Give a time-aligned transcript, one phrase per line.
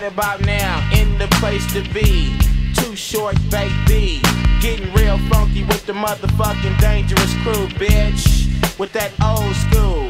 [0.00, 2.34] Right about now, in the place to be.
[2.74, 4.22] Too short, baby.
[4.62, 8.78] Getting real funky with the motherfucking dangerous crew, bitch.
[8.78, 10.08] With that old school.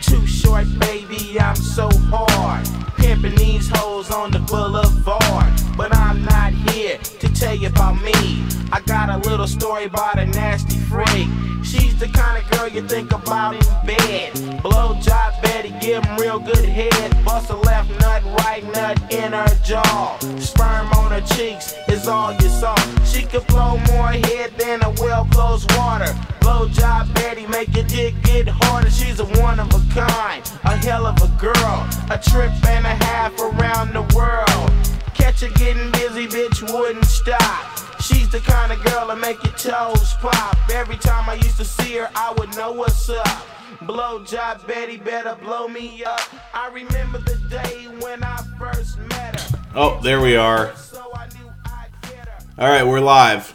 [0.00, 2.68] Too short, baby, I'm so hard.
[2.98, 5.52] Pimping these hoes on the boulevard.
[5.76, 6.98] But I'm not here
[7.38, 8.12] tell you about me.
[8.72, 11.28] I got a little story about a nasty freak.
[11.62, 14.32] She's the kind of girl you think about in bed.
[14.62, 17.24] Blowjob Betty, give him real good head.
[17.24, 20.16] Bust a left nut, right nut in her jaw.
[20.38, 22.74] Sperm on her cheeks is all you saw.
[23.04, 26.12] She could flow more head than a well closed water.
[26.40, 28.90] Blowjob Betty, make your dick get harder.
[28.90, 31.86] She's a one of a kind, a hell of a girl.
[32.10, 34.95] A trip and a half around the world.
[35.26, 38.00] Catch her getting busy, bitch wouldn't stop.
[38.00, 40.56] She's the kind of girl that make your toes pop.
[40.70, 43.26] Every time I used to see her, I would know what's up.
[43.80, 46.20] Blowjob Betty better blow me up.
[46.54, 49.58] I remember the day when I first met her.
[49.74, 50.76] Oh, there we are.
[50.76, 52.38] So I knew I'd get her.
[52.58, 53.52] All right, we're live.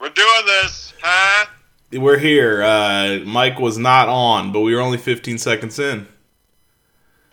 [0.00, 1.44] We're doing this, huh?
[1.92, 2.62] We're here.
[2.62, 6.06] Uh, Mike was not on, but we were only 15 seconds in.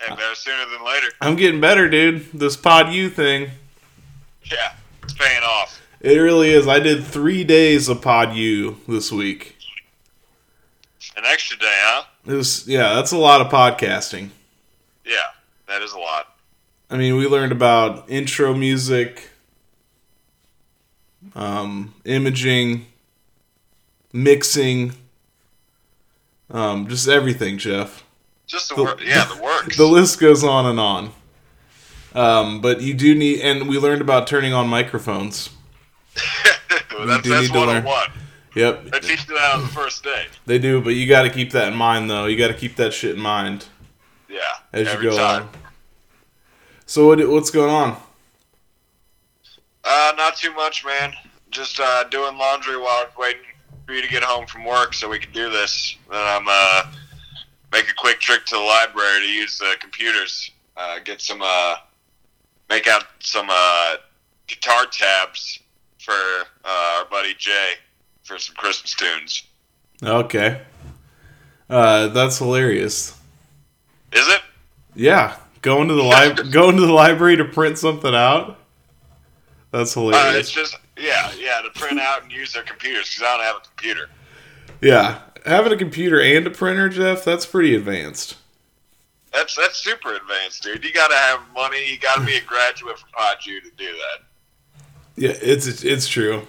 [0.02, 1.06] Hey, better sooner than later.
[1.22, 2.30] I'm getting better, dude.
[2.34, 3.52] This Pod U thing.
[4.44, 5.80] Yeah, it's paying off.
[6.00, 6.66] It really is.
[6.66, 9.56] I did three days of Pod U this week.
[11.16, 12.04] An extra day, huh?
[12.26, 14.30] It was, yeah, that's a lot of podcasting.
[15.04, 15.16] Yeah,
[15.68, 16.34] that is a lot.
[16.88, 19.30] I mean, we learned about intro music,
[21.34, 22.86] um, imaging,
[24.12, 24.92] mixing,
[26.50, 28.04] um, just everything, Jeff.
[28.46, 29.00] Just the, The- work.
[29.04, 29.76] Yeah, the works.
[29.76, 31.12] The list goes on and on.
[32.14, 35.50] Um, but you do need, and we learned about turning on microphones.
[36.14, 37.84] that's do that's learn.
[37.84, 38.10] 101.
[38.56, 40.26] Yep, They teach you that on the first day.
[40.44, 42.26] they do, but you got to keep that in mind, though.
[42.26, 43.66] You got to keep that shit in mind
[44.28, 44.40] Yeah,
[44.72, 45.42] as you go time.
[45.42, 45.48] on.
[46.84, 47.96] So what, what's going on?
[49.84, 51.12] Uh, not too much, man.
[51.50, 53.42] Just uh, doing laundry while waiting
[53.86, 55.96] for you to get home from work so we can do this.
[56.10, 56.82] Then I'm uh,
[57.72, 60.50] make a quick trip to the library to use the computers.
[60.76, 61.76] Uh, get some uh,
[62.70, 63.96] make out some uh,
[64.46, 65.58] guitar tabs
[65.98, 66.12] for
[66.64, 67.72] uh, our buddy Jay
[68.22, 69.42] for some Christmas tunes.
[70.02, 70.62] Okay,
[71.68, 73.18] uh, that's hilarious.
[74.12, 74.40] Is it?
[74.94, 78.58] Yeah, going to the li- going to the library to print something out.
[79.72, 80.36] That's Uh, hilarious.
[80.36, 83.56] it's just yeah, yeah, to print out and use their computers because I don't have
[83.56, 84.08] a computer.
[84.80, 88.36] yeah, having a computer and a printer, Jeff, that's pretty advanced.
[89.32, 90.84] That's that's super advanced, dude.
[90.84, 91.90] You gotta have money.
[91.90, 94.26] You gotta be a graduate from Pod U to do that.
[95.16, 96.46] Yeah, it's it's true.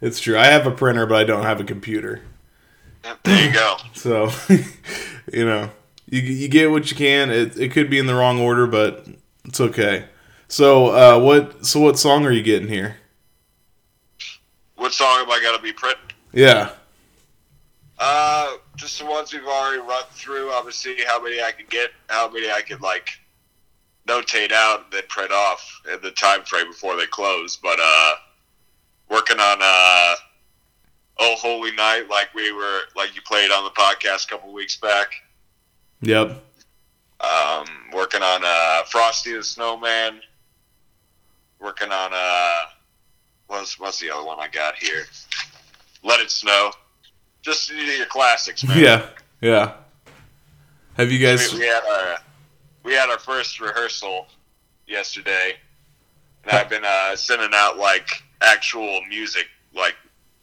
[0.00, 0.36] It's true.
[0.36, 2.22] I have a printer, but I don't have a computer.
[3.22, 3.76] There you go.
[3.94, 4.30] So,
[5.32, 5.70] you know,
[6.10, 7.30] you you get what you can.
[7.30, 9.06] It it could be in the wrong order, but
[9.46, 10.06] it's okay.
[10.46, 12.96] So, uh, what so what song are you getting here?
[14.76, 16.04] What song am I got to be printing?
[16.34, 16.72] Yeah.
[17.98, 20.50] Uh, just the ones we've already run through.
[20.50, 23.08] Obviously, how many I could get, how many I could like
[24.06, 27.56] notate out and then print off in the time frame before they close.
[27.56, 28.14] But uh,
[29.10, 30.14] working on uh,
[31.18, 34.76] Oh Holy Night, like we were, like you played on the podcast a couple weeks
[34.76, 35.12] back.
[36.02, 36.42] Yep.
[37.20, 40.20] Um, working on uh, Frosty the Snowman.
[41.60, 42.60] Working on uh,
[43.46, 45.04] what's what's the other one I got here?
[46.02, 46.72] Let It Snow.
[47.44, 48.78] Just your classics, man.
[48.78, 49.06] Yeah.
[49.40, 49.74] Yeah.
[50.94, 51.52] Have you guys?
[51.52, 52.16] We, we had our
[52.82, 54.26] we had our first rehearsal
[54.86, 55.56] yesterday
[56.44, 58.08] and I've been uh, sending out like
[58.40, 59.94] actual music, like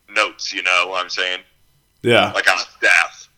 [0.10, 0.54] notes.
[0.54, 1.42] You know what I'm saying?
[2.04, 2.32] Yeah.
[2.34, 3.30] Like on staff.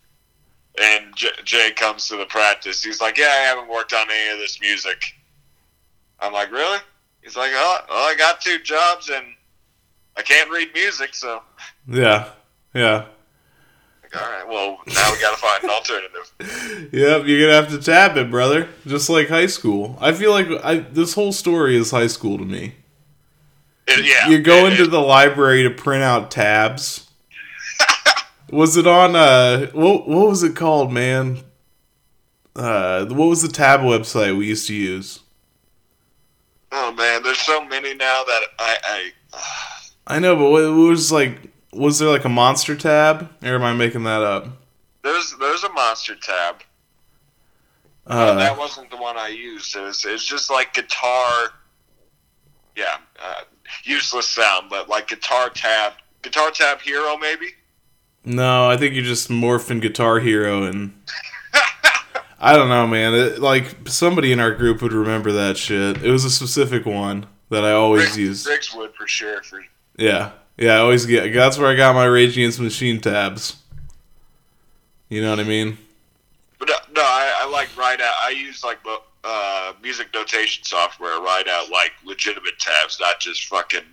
[0.81, 2.83] And J- Jay comes to the practice.
[2.83, 5.01] He's like, "Yeah, I haven't worked on any of this music."
[6.19, 6.80] I'm like, "Really?"
[7.21, 9.25] He's like, "Oh, well, I got two jobs and
[10.18, 11.44] I can't read music, so."
[11.88, 12.30] Yeah.
[12.74, 13.06] Yeah.
[14.13, 16.31] Like, all right, well, now we got to find an alternative.
[16.94, 18.68] Yep, you're gonna have to tab it, brother.
[18.86, 19.98] Just like high school.
[20.00, 22.75] I feel like I this whole story is high school to me.
[23.88, 27.10] It- yeah, You're going it- to the library to print out tabs.
[28.51, 31.39] was it on uh what what was it called, man?
[32.56, 35.21] Uh what was the tab website we used to use?
[36.71, 39.39] Oh man, there's so many now that I, I
[40.15, 43.29] I know, but what, what was like was there like a monster tab?
[43.43, 44.47] Or am I making that up?
[45.03, 46.63] there's there's a monster tab.
[48.05, 49.75] Uh, that wasn't the one I used.
[49.75, 51.51] It it's just like guitar.
[52.75, 53.41] Yeah, uh,
[53.83, 57.47] useless sound, but like guitar tab, guitar tab hero maybe.
[58.25, 60.93] No, I think you're just morphing Guitar Hero and
[62.39, 63.13] I don't know, man.
[63.13, 66.01] It, like somebody in our group would remember that shit.
[66.01, 68.47] It was a specific one that I always Riggs, use.
[68.47, 69.43] Riggs would for sure.
[69.43, 69.61] For
[69.97, 70.75] Yeah, yeah.
[70.75, 71.33] I always get.
[71.33, 73.57] That's where I got my Rage Against Machine tabs.
[75.09, 75.77] You know what I mean?
[76.59, 78.13] but no, no I, I like write out.
[78.21, 78.79] I use like
[79.23, 81.19] uh, music notation software.
[81.21, 83.83] Write out like legitimate tabs, not just fucking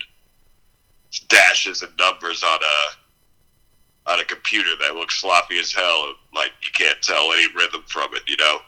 [1.29, 6.15] dashes and numbers on a on a computer that looks sloppy as hell.
[6.35, 8.23] Like you can't tell any rhythm from it.
[8.27, 8.59] You know,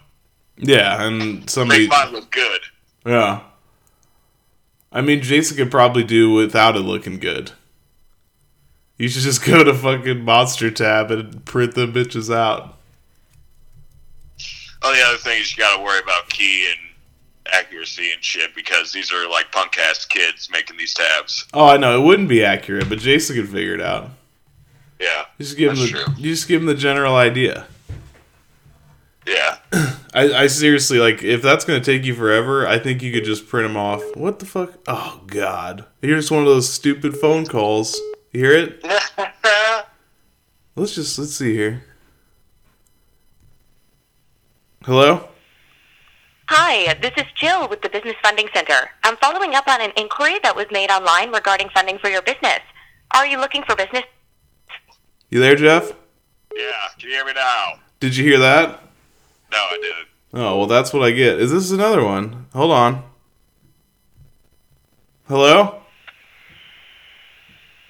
[0.59, 1.83] Yeah, and somebody.
[1.83, 2.61] make mine look good.
[3.06, 3.41] Yeah.
[4.94, 7.53] I mean, Jason could probably do without it looking good.
[9.03, 12.77] You should just go to fucking Monster tab and print the bitches out.
[14.81, 16.79] Oh, the other thing is you got to worry about key and
[17.53, 21.49] accuracy and shit because these are like punk ass kids making these tabs.
[21.53, 24.11] Oh, I know it wouldn't be accurate, but Jason could figure it out.
[25.01, 26.05] Yeah, You just give him the, true.
[26.17, 27.67] you just give him the general idea.
[29.27, 29.57] yeah.
[30.15, 33.49] I, I seriously like if that's gonna take you forever, I think you could just
[33.49, 34.15] print them off.
[34.15, 34.75] What the fuck?
[34.87, 35.87] Oh god!
[36.03, 38.01] Here's one of those stupid phone calls.
[38.32, 38.84] You hear it?
[40.75, 41.84] Let's just let's see here.
[44.84, 45.29] Hello.
[46.49, 48.88] Hi, this is Jill with the Business Funding Center.
[49.05, 52.61] I'm following up on an inquiry that was made online regarding funding for your business.
[53.14, 54.05] Are you looking for business?
[55.29, 55.93] You there, Jeff?
[56.56, 56.88] yeah.
[56.99, 57.75] Can you hear me now?
[58.00, 58.81] Did you hear that?
[59.52, 60.08] No, I didn't.
[60.32, 61.38] Oh well, that's what I get.
[61.38, 62.46] Is this another one?
[62.55, 63.05] Hold on.
[65.29, 65.81] Hello.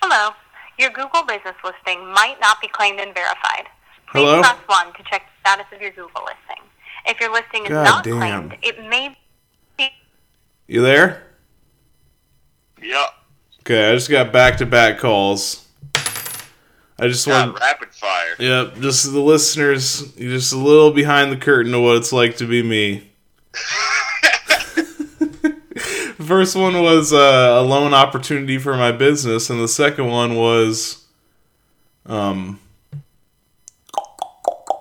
[0.03, 0.35] Hello.
[0.79, 3.67] Your Google business listing might not be claimed and verified.
[4.11, 4.41] Please Hello?
[4.43, 6.65] press 1 to check the status of your Google listing.
[7.07, 8.17] If your listing is God not damn.
[8.19, 9.17] claimed, it may
[9.79, 9.89] be
[10.67, 11.23] You there?
[12.83, 13.07] Yep.
[13.61, 15.69] Okay, I just got back to back calls.
[16.99, 17.59] I just want.
[17.61, 18.35] rapid fire.
[18.41, 22.37] Yep, just the listeners, you're just a little behind the curtain of what it's like
[22.39, 23.11] to be me.
[26.27, 31.05] First one was uh, a loan opportunity for my business, and the second one was,
[32.07, 32.61] um,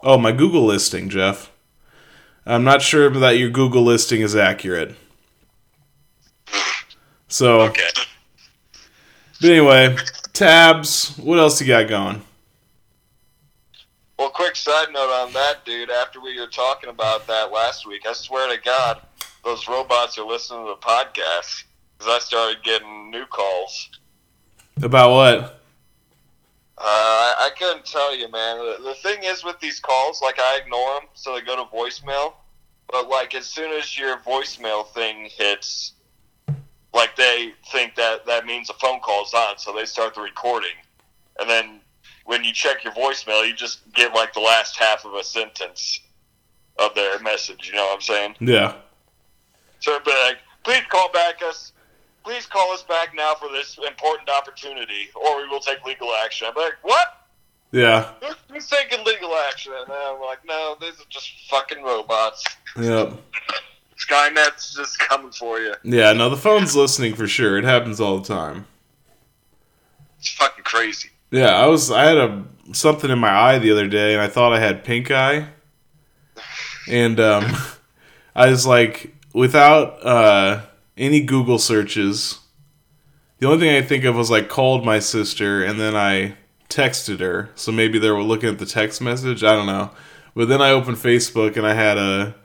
[0.03, 1.51] oh my Google listing, Jeff.
[2.45, 4.95] I'm not sure that your Google listing is accurate.
[7.27, 7.89] So, Okay.
[9.39, 9.95] but anyway,
[10.33, 11.15] tabs.
[11.17, 12.23] What else you got going?
[14.19, 15.89] Well, quick side note on that, dude.
[15.89, 19.01] After we were talking about that last week, I swear to God,
[19.43, 21.63] those robots are listening to the podcast
[21.97, 23.89] because I started getting new calls.
[24.81, 25.61] About what?
[26.77, 28.57] Uh, I, couldn't tell you, man.
[28.57, 31.69] The, the thing is with these calls, like I ignore them, so they go to
[31.71, 32.33] voicemail.
[32.91, 35.93] But like as soon as your voicemail thing hits,
[36.93, 40.75] like they think that that means a phone call's on, so they start the recording,
[41.39, 41.81] and then
[42.25, 46.01] when you check your voicemail, you just get like the last half of a sentence
[46.79, 47.67] of their message.
[47.67, 48.35] You know what I'm saying?
[48.39, 48.75] Yeah.
[49.81, 51.73] So be like, please call back us.
[52.23, 56.47] Please call us back now for this important opportunity, or we will take legal action.
[56.49, 57.07] I'm like, what?
[57.71, 58.11] Yeah.
[58.21, 59.71] Who's- Who's taking legal action?
[59.73, 62.43] And I'm like, no, these are just fucking robots.
[62.79, 63.13] Yep.
[63.97, 65.73] Skynet's just coming for you.
[65.83, 67.57] Yeah, no, the phone's listening for sure.
[67.57, 68.65] It happens all the time.
[70.19, 71.09] It's fucking crazy.
[71.31, 74.27] Yeah, I was I had a something in my eye the other day and I
[74.27, 75.47] thought I had pink eye.
[76.89, 77.55] And um
[78.35, 80.61] I was like without uh
[80.97, 82.39] any Google searches
[83.41, 86.35] the only thing I think of was like called my sister and then I
[86.69, 87.49] texted her.
[87.55, 89.89] So maybe they were looking at the text message, I don't know.
[90.35, 92.35] But then I opened Facebook and I had a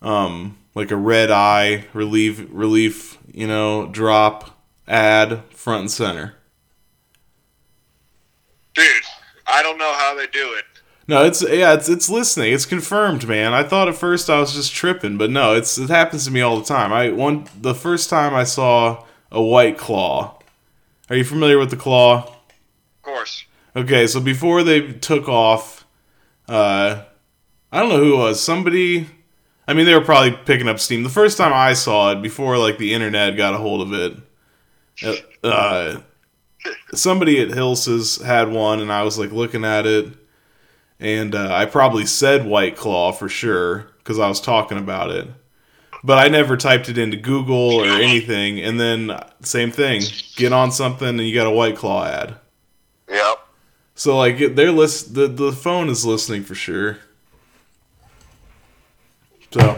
[0.00, 6.34] um like a red eye relief relief, you know, drop ad front and center.
[8.74, 8.86] Dude,
[9.46, 10.64] I don't know how they do it.
[11.08, 12.52] No, it's yeah, it's it's listening.
[12.52, 13.54] It's confirmed, man.
[13.54, 16.42] I thought at first I was just tripping, but no, it's it happens to me
[16.42, 16.92] all the time.
[16.92, 20.38] I one the first time I saw a white claw.
[21.08, 22.24] Are you familiar with the claw?
[22.24, 23.44] Of course.
[23.74, 25.86] Okay, so before they took off,
[26.46, 27.04] uh,
[27.72, 28.42] I don't know who it was.
[28.42, 29.08] Somebody,
[29.66, 31.04] I mean, they were probably picking up steam.
[31.04, 33.92] The first time I saw it, before like the internet got a hold of
[35.02, 36.00] it, uh,
[36.94, 40.12] somebody at Hills's had one, and I was like looking at it,
[41.00, 45.28] and uh, I probably said White Claw for sure because I was talking about it.
[46.04, 50.02] But I never typed it into Google or anything, and then same thing.
[50.36, 52.36] Get on something and you got a White Claw ad.
[53.08, 53.38] Yep.
[53.94, 56.98] So like they're list the the phone is listening for sure.
[59.50, 59.74] So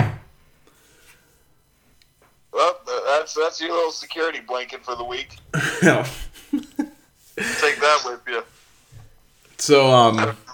[2.52, 5.36] Well, that's that's your little security blanket for the week.
[5.82, 6.06] yeah.
[6.52, 8.42] Take that with you.
[9.56, 10.36] So um,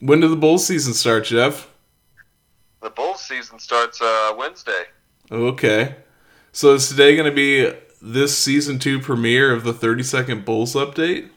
[0.00, 1.68] when did the Bulls season start, Jeff?
[2.82, 4.84] The Bulls season starts uh, Wednesday.
[5.30, 5.96] Okay.
[6.52, 10.74] So is today going to be this season two premiere of the thirty second Bulls
[10.74, 11.28] update?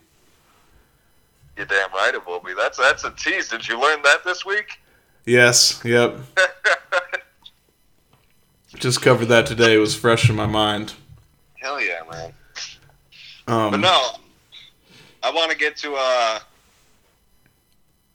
[1.58, 2.54] You're damn right it will be.
[2.54, 3.50] That's that's a tease.
[3.50, 4.80] Did you learn that this week?
[5.26, 5.82] Yes.
[5.84, 6.20] Yep.
[8.76, 9.76] Just covered that today.
[9.76, 10.94] It was fresh in my mind.
[11.56, 12.34] Hell yeah, man.
[13.48, 14.12] Um, But no,
[15.24, 16.40] I want to get to uh,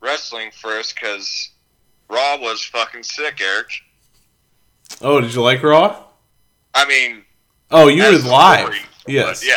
[0.04, 1.50] wrestling first because
[2.08, 3.68] Raw was fucking sick, Eric.
[5.00, 6.04] Oh, did you like Raw?
[6.74, 7.24] I mean,
[7.70, 8.60] Oh, you were live.
[8.66, 9.44] story, Yes.
[9.46, 9.54] yeah,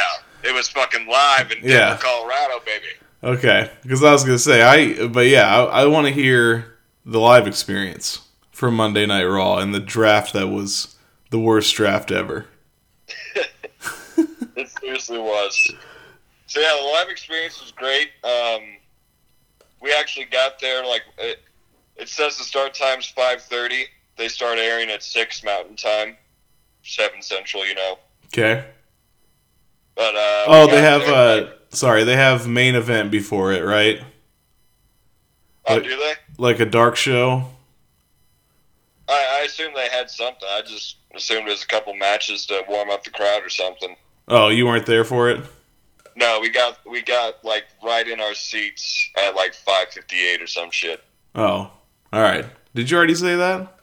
[0.50, 1.98] it was fucking live in Denver, Yeah.
[1.98, 2.86] Colorado, baby.
[3.24, 7.20] Okay, because I was gonna say I, but yeah, I, I want to hear the
[7.20, 10.96] live experience from Monday Night Raw and the draft that was
[11.30, 12.46] the worst draft ever.
[14.56, 15.72] It seriously was.
[16.48, 18.10] So yeah, the live experience was great.
[18.24, 18.62] Um,
[19.82, 21.40] we actually got there like it,
[21.96, 23.86] it says the start time's five thirty.
[24.18, 26.16] They start airing at six Mountain Time,
[26.84, 27.66] seven Central.
[27.66, 28.66] You know, Okay.
[29.96, 34.02] but uh, Oh, they have there, uh, sorry, they have main event before it, right?
[35.68, 36.14] Oh, do they?
[36.38, 37.44] Like a dark show.
[39.10, 40.48] I, I assume they had something.
[40.50, 43.96] I just assumed it was a couple matches to warm up the crowd or something.
[44.28, 45.42] Oh, you weren't there for it.
[46.20, 50.42] No, we got we got like right in our seats at like five fifty eight
[50.42, 51.04] or some shit.
[51.36, 51.70] Oh,
[52.12, 52.44] all right.
[52.74, 53.78] Did you already say that?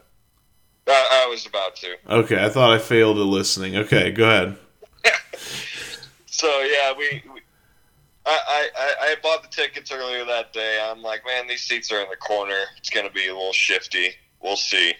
[0.89, 1.95] I, I was about to.
[2.11, 3.77] Okay, I thought I failed at listening.
[3.77, 4.57] Okay, go ahead.
[6.27, 7.23] So yeah, we.
[7.33, 7.41] we
[8.27, 10.79] I, I, I- I bought the tickets earlier that day.
[10.83, 12.59] I'm like, man, these seats are in the corner.
[12.77, 14.11] It's gonna be a little shifty.
[14.43, 14.95] We'll see.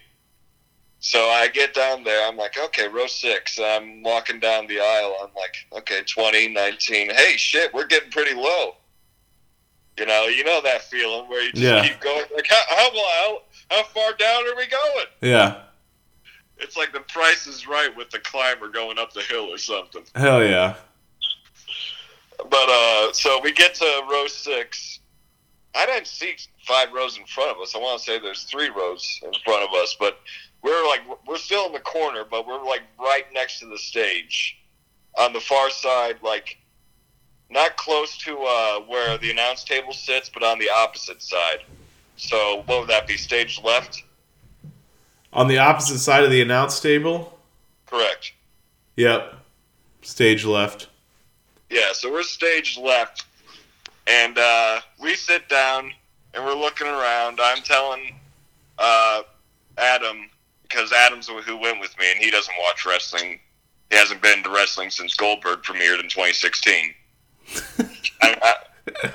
[1.05, 2.27] So I get down there.
[2.27, 3.59] I'm like, okay, row six.
[3.63, 5.15] I'm walking down the aisle.
[5.23, 7.11] I'm like, okay, 20, 19.
[7.11, 8.77] Hey, shit, we're getting pretty low.
[9.99, 11.87] You know, you know that feeling where you just Yeah.
[11.87, 12.25] keep going.
[12.35, 13.39] Like, how, how, how,
[13.71, 15.05] how far down are we going?
[15.21, 15.61] Yeah.
[16.57, 20.05] It's like the price is right with the climber going up the hill or something.
[20.15, 20.75] Hell yeah.
[22.39, 25.01] But uh, so we get to row six.
[25.75, 26.35] I didn't see
[26.67, 27.75] five rows in front of us.
[27.75, 30.19] I want to say there's three rows in front of us, but
[30.65, 34.59] we're like we're still in the corner, but we're like right next to the stage,
[35.19, 36.57] on the far side, like
[37.51, 41.59] not close to uh, where the announce table sits, but on the opposite side.
[42.17, 43.17] So what would that be?
[43.17, 44.03] Stage left?
[45.33, 47.39] On the opposite side of the announce table.
[47.87, 48.33] Correct.
[48.97, 49.35] Yep.
[50.03, 50.89] Stage left.
[51.69, 53.27] Yeah, so we're stage left,
[54.07, 55.93] and uh, we sit down
[56.33, 57.41] and we're looking around.
[57.43, 58.15] I'm telling
[58.79, 59.23] uh,
[59.77, 60.31] Adam
[60.65, 63.39] because Adam's who went with me, and he doesn't watch wrestling.
[63.91, 66.95] He hasn't been to wrestling since Goldberg premiered in 2016.
[68.23, 68.55] I, I,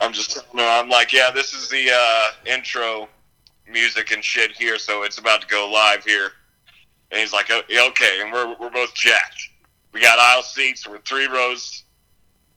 [0.02, 3.10] I'm just, telling him, I'm like, yeah, this is the uh, intro
[3.70, 6.32] music and shit here, so it's about to go live here.
[7.12, 9.50] And he's like, "Oh, okay, and we're we're both jacked.
[9.94, 10.88] We got aisle seats.
[10.88, 11.84] We're three rows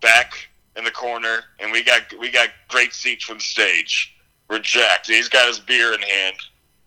[0.01, 0.33] back
[0.77, 4.15] in the corner, and we got we got great seats for the stage.
[4.51, 5.07] We're jacked.
[5.07, 6.37] He's got his beer in hand.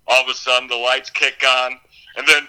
[0.08, 1.80] All of a sudden, the lights kick on,
[2.18, 2.48] and then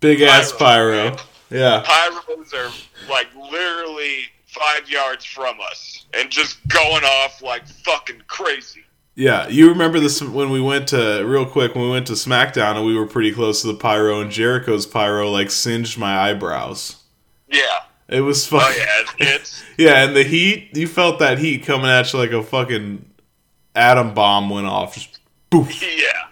[0.00, 1.16] Big ass Pyro.
[1.50, 1.82] Yeah.
[1.84, 2.72] pyros are
[3.10, 8.84] like literally five yards from us, and just going off like fucking crazy.
[9.14, 12.76] Yeah, you remember this when we went to real quick when we went to SmackDown
[12.76, 17.02] and we were pretty close to the pyro and Jericho's pyro like singed my eyebrows.
[17.48, 17.80] Yeah.
[18.08, 19.38] It was Oh yeah,
[19.78, 23.04] yeah, and the heat you felt that heat coming at you like a fucking
[23.74, 24.94] atom bomb went off.
[24.94, 25.82] Just poof.
[25.96, 26.29] yeah.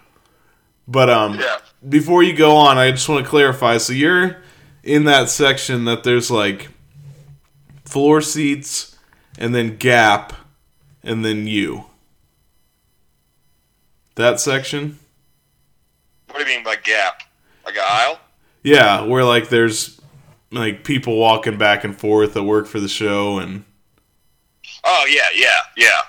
[0.89, 1.59] But um, Yeah.
[1.87, 3.77] before you go on, I just want to clarify.
[3.77, 4.39] So you're
[4.83, 6.69] in that section that there's like
[7.85, 8.97] floor seats,
[9.39, 10.33] and then Gap,
[11.05, 11.85] and then you.
[14.17, 14.99] That section.
[16.31, 17.23] What do you mean by gap?
[17.65, 18.19] Like an aisle?
[18.65, 20.01] Yeah, where like there's
[20.51, 23.65] like people walking back and forth that work for the show and
[24.85, 26.01] Oh yeah, yeah, yeah.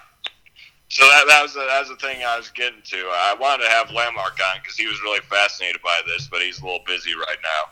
[1.00, 2.98] So that that was the, that was the thing I was getting to.
[2.98, 6.60] I wanted to have Landmark on because he was really fascinated by this, but he's
[6.60, 7.72] a little busy right now.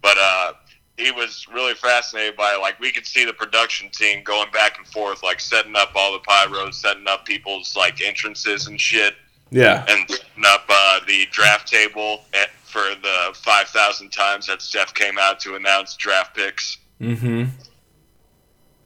[0.00, 0.52] But uh,
[0.96, 4.86] he was really fascinated by like we could see the production team going back and
[4.86, 9.14] forth, like setting up all the pyros, setting up people's like entrances and shit,
[9.50, 9.84] yeah.
[9.88, 14.94] and setting up uh, the draft table at, for the five thousand times that Steph
[14.94, 16.78] came out to announce draft picks.
[17.00, 17.50] Mm-hmm.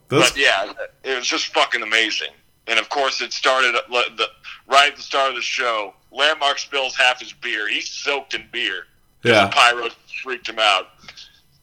[0.08, 0.72] That's But yeah,
[1.02, 2.30] it was just fucking amazing.
[2.66, 4.26] And of course, it started the,
[4.66, 5.94] right at the start of the show.
[6.10, 7.68] Landmark spills half his beer.
[7.68, 8.84] He's soaked in beer.
[9.22, 9.46] Yeah.
[9.46, 9.88] The pyro
[10.22, 10.88] freaked him out.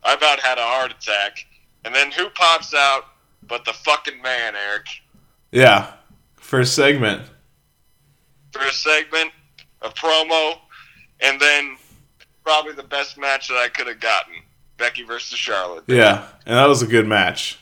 [0.03, 1.45] I about had a heart attack.
[1.85, 3.05] And then who pops out
[3.47, 4.85] but the fucking man, Eric?
[5.51, 5.93] yeah.
[6.35, 7.23] First segment.
[8.59, 9.31] A segment,
[9.81, 10.57] a promo,
[11.21, 11.77] and then
[12.43, 14.33] probably the best match that I could have gotten.
[14.77, 15.83] Becky versus Charlotte.
[15.87, 17.57] Yeah, and that was a good match.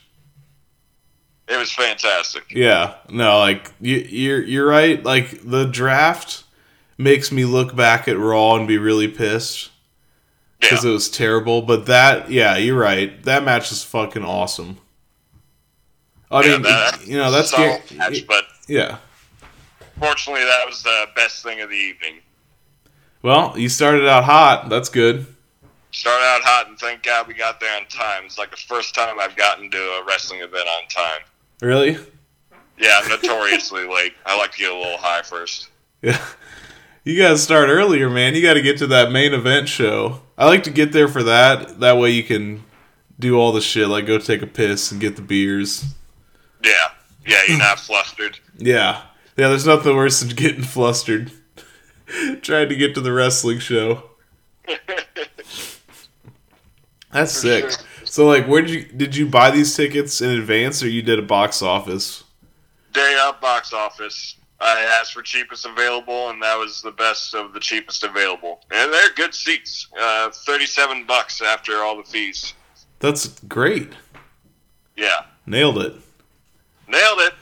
[1.50, 2.44] It was fantastic.
[2.50, 5.02] Yeah, no, like you, you're you're right.
[5.02, 6.44] Like the draft
[6.96, 9.70] makes me look back at Raw and be really pissed
[10.60, 10.90] because Yeah.
[10.90, 11.62] it was terrible.
[11.62, 13.20] But that, yeah, you're right.
[13.24, 14.78] That match is fucking awesome.
[16.30, 18.98] I Yeah, mean, that- you know, that's solid gar- match, but yeah.
[19.98, 22.20] fortunately, that was the best thing of the evening.
[23.22, 24.68] Well, you started out hot.
[24.68, 25.26] That's good.
[25.90, 28.24] Started out hot, and thank God we got there on time.
[28.26, 31.20] It's like the first time I've gotten to a wrestling event on time.
[31.60, 31.98] Really?
[32.78, 35.68] Yeah, notoriously like I like to get a little high first.
[36.02, 36.20] Yeah.
[37.04, 38.34] You got to start earlier, man.
[38.34, 40.20] You got to get to that main event show.
[40.36, 41.80] I like to get there for that.
[41.80, 42.62] That way you can
[43.18, 45.84] do all the shit, like go take a piss and get the beers.
[46.62, 46.72] Yeah,
[47.26, 48.38] yeah, you're not flustered.
[48.56, 49.02] Yeah.
[49.36, 51.32] Yeah, there's nothing worse than getting flustered.
[52.42, 54.10] Trying to get to the wrestling show.
[57.12, 57.70] That's sick.
[58.10, 61.20] So like where did you did you buy these tickets in advance or you did
[61.20, 62.24] a box office?
[62.92, 64.36] Day up box office.
[64.60, 68.60] I asked for cheapest available, and that was the best of the cheapest available.
[68.72, 69.86] And they're good seats.
[69.98, 72.52] Uh, Thirty-seven bucks after all the fees.
[72.98, 73.92] That's great.
[74.96, 75.94] Yeah, Nailed it.
[76.88, 77.32] nailed it.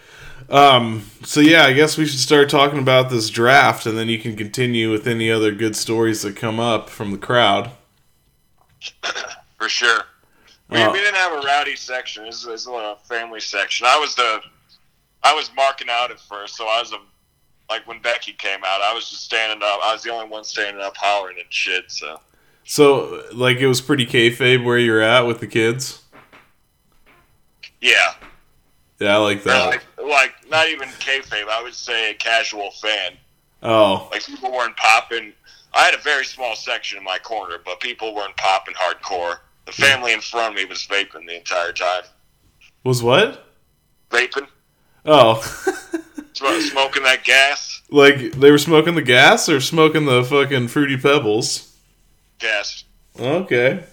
[0.52, 4.18] Um so yeah, I guess we should start talking about this draft and then you
[4.18, 7.70] can continue with any other good stories that come up from the crowd.
[9.58, 10.02] For sure.
[10.70, 10.92] We, Oh.
[10.92, 12.24] we didn't have a rowdy section.
[12.24, 13.86] This was a family section.
[13.86, 14.40] I was the,
[15.22, 16.98] I was marking out at first, so I was a,
[17.70, 19.80] like when Becky came out, I was just standing up.
[19.82, 21.90] I was the only one standing up, hollering and shit.
[21.90, 22.20] So
[22.64, 26.02] So like it was pretty kayfabe where you're at with the kids.
[27.80, 28.14] yeah,
[28.98, 29.66] Yeah, I like that.
[29.66, 31.48] like, like not even kayfabe.
[31.48, 33.12] I would say a casual fan.
[33.62, 35.32] Oh, Like people weren't popping.
[35.74, 39.38] I had a very small section in my corner, but people weren't popping hardcore.
[39.68, 42.04] The family in front of me was vaping the entire time.
[42.84, 43.52] was what?
[44.10, 44.48] Vaping,
[45.04, 45.42] Oh,
[46.32, 51.76] smoking that gas, like they were smoking the gas or smoking the fucking fruity pebbles.
[52.38, 52.84] gas.
[53.20, 53.84] Okay.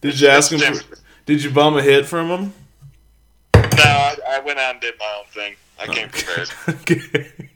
[0.00, 0.60] Did you ask him?
[0.74, 0.96] For,
[1.26, 2.52] did you bum a hit from him?
[3.56, 5.56] No, I, I went out and did my own thing.
[5.80, 6.50] I came prepared.
[6.68, 7.50] okay.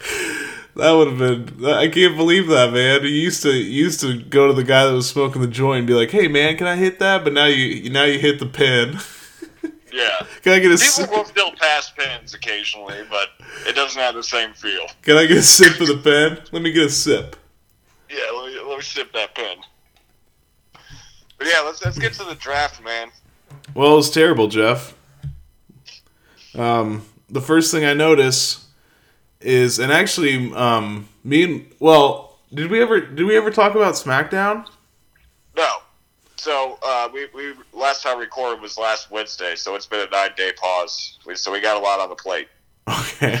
[0.76, 1.64] That would have been.
[1.66, 3.02] I can't believe that, man.
[3.02, 5.78] You used to you used to go to the guy that was smoking the joint
[5.78, 8.38] and be like, "Hey, man, can I hit that?" But now you now you hit
[8.40, 8.98] the pen.
[9.94, 10.26] Yeah.
[10.42, 11.10] Can I get a People sip?
[11.10, 13.28] will still pass pens occasionally, but
[13.64, 14.86] it doesn't have the same feel.
[15.02, 16.44] Can I get a sip of the pen?
[16.50, 17.36] Let me get a sip.
[18.10, 19.58] Yeah, let me, let me sip that pen.
[21.38, 23.12] But yeah, let's let's get to the draft, man.
[23.72, 24.94] Well, it was terrible, Jeff.
[26.56, 28.63] Um, the first thing I notice
[29.44, 33.94] is, and actually, um, me and well, did we ever did we ever talk about
[33.94, 34.66] SmackDown?
[35.56, 35.78] No.
[36.36, 40.30] So uh, we we last time recorded was last Wednesday, so it's been a nine
[40.36, 41.18] day pause.
[41.26, 42.48] We, so we got a lot on the plate.
[43.16, 43.40] Okay.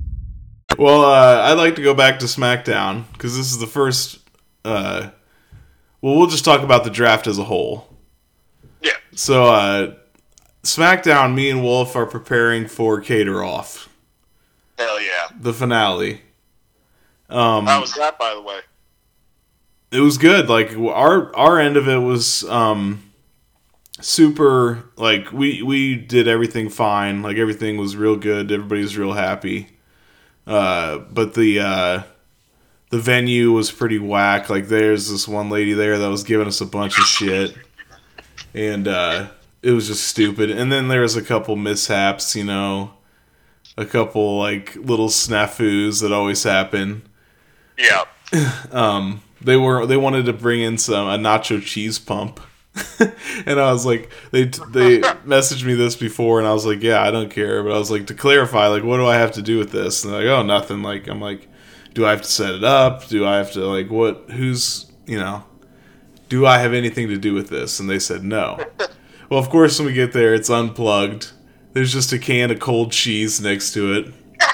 [0.77, 4.19] Well, uh, I'd like to go back to SmackDown because this is the first
[4.65, 5.09] uh,
[6.01, 7.87] well, we'll just talk about the draft as a whole.
[8.81, 8.93] Yeah.
[9.13, 9.93] So, uh,
[10.63, 13.89] SmackDown, me and Wolf are preparing for Cater Off,
[14.77, 15.27] Hell yeah.
[15.39, 16.21] the finale.
[17.29, 18.59] Um, How was that, by the way?
[19.91, 20.49] it was good.
[20.49, 23.03] Like our our end of it was um
[23.99, 27.21] super like we we did everything fine.
[27.21, 28.51] Like everything was real good.
[28.51, 29.67] Everybody was real happy.
[30.51, 32.03] Uh but the uh
[32.89, 34.49] the venue was pretty whack.
[34.49, 37.55] Like there's this one lady there that was giving us a bunch of shit.
[38.53, 39.27] And uh
[39.61, 40.49] it was just stupid.
[40.51, 42.91] And then there was a couple mishaps, you know,
[43.77, 47.03] a couple like little snafus that always happen
[47.77, 48.03] Yeah.
[48.71, 52.41] um they were they wanted to bring in some a nacho cheese pump
[53.45, 57.01] and i was like they they messaged me this before and i was like yeah
[57.01, 57.63] i don't care.
[57.63, 60.03] But i was like to clarify like what do i have to do with this?
[60.03, 60.81] And they're like oh nothing.
[60.81, 61.49] Like i'm like
[61.93, 63.07] do i have to set it up?
[63.07, 65.43] Do i have to like what who's you know
[66.29, 67.79] do i have anything to do with this?
[67.79, 68.59] And they said no.
[69.29, 71.31] Well of course when we get there it's unplugged.
[71.73, 74.13] There's just a can of cold cheese next to it.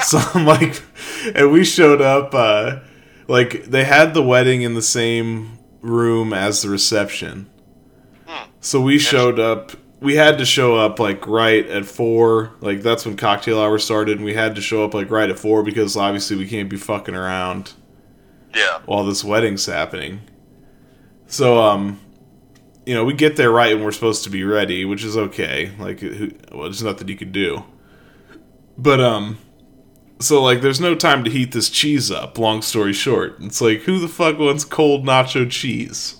[0.00, 0.80] So I'm like,
[1.34, 2.32] and we showed up.
[2.32, 2.78] Uh,
[3.26, 7.48] like they had the wedding in the same room as the reception.
[8.60, 9.72] So we showed up.
[10.00, 12.52] We had to show up like right at four.
[12.60, 15.38] Like that's when cocktail hour started, and we had to show up like right at
[15.38, 17.72] four because obviously we can't be fucking around
[18.54, 18.80] Yeah.
[18.86, 20.20] while this wedding's happening.
[21.26, 22.00] So um,
[22.86, 25.72] you know, we get there right when we're supposed to be ready, which is okay.
[25.78, 27.64] Like, who, well, there's nothing you can do.
[28.76, 29.38] But um,
[30.20, 32.38] so like, there's no time to heat this cheese up.
[32.38, 36.16] Long story short, it's like, who the fuck wants cold nacho cheese?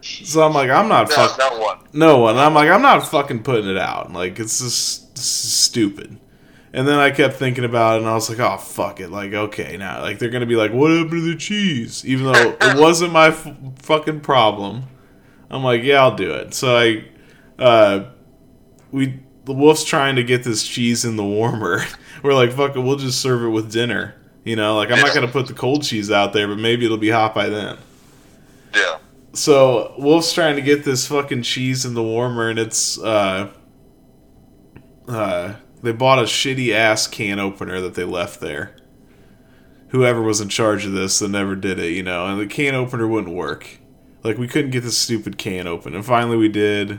[0.00, 1.78] So I'm like, I'm not No, fuck no one.
[1.92, 2.36] no one.
[2.36, 4.12] I'm like, I'm not fucking putting it out.
[4.12, 6.18] Like, it's just stupid.
[6.72, 9.10] And then I kept thinking about it, and I was like, oh fuck it.
[9.10, 12.04] Like, okay, now like they're gonna be like, what happened to the cheese?
[12.06, 14.84] Even though it wasn't my f- fucking problem.
[15.50, 16.54] I'm like, yeah, I'll do it.
[16.54, 17.04] So I,
[17.62, 18.10] uh,
[18.90, 21.84] we the wolf's trying to get this cheese in the warmer.
[22.22, 24.14] We're like, fuck it, we'll just serve it with dinner.
[24.44, 26.96] You know, like I'm not gonna put the cold cheese out there, but maybe it'll
[26.96, 27.78] be hot by then.
[28.74, 28.98] Yeah.
[29.34, 33.52] So Wolf's trying to get this fucking cheese in the warmer, and it's uh,
[35.06, 38.76] uh, they bought a shitty ass can opener that they left there.
[39.88, 42.74] Whoever was in charge of this, that never did it, you know, and the can
[42.74, 43.78] opener wouldn't work.
[44.24, 46.98] Like we couldn't get this stupid can open, and finally we did,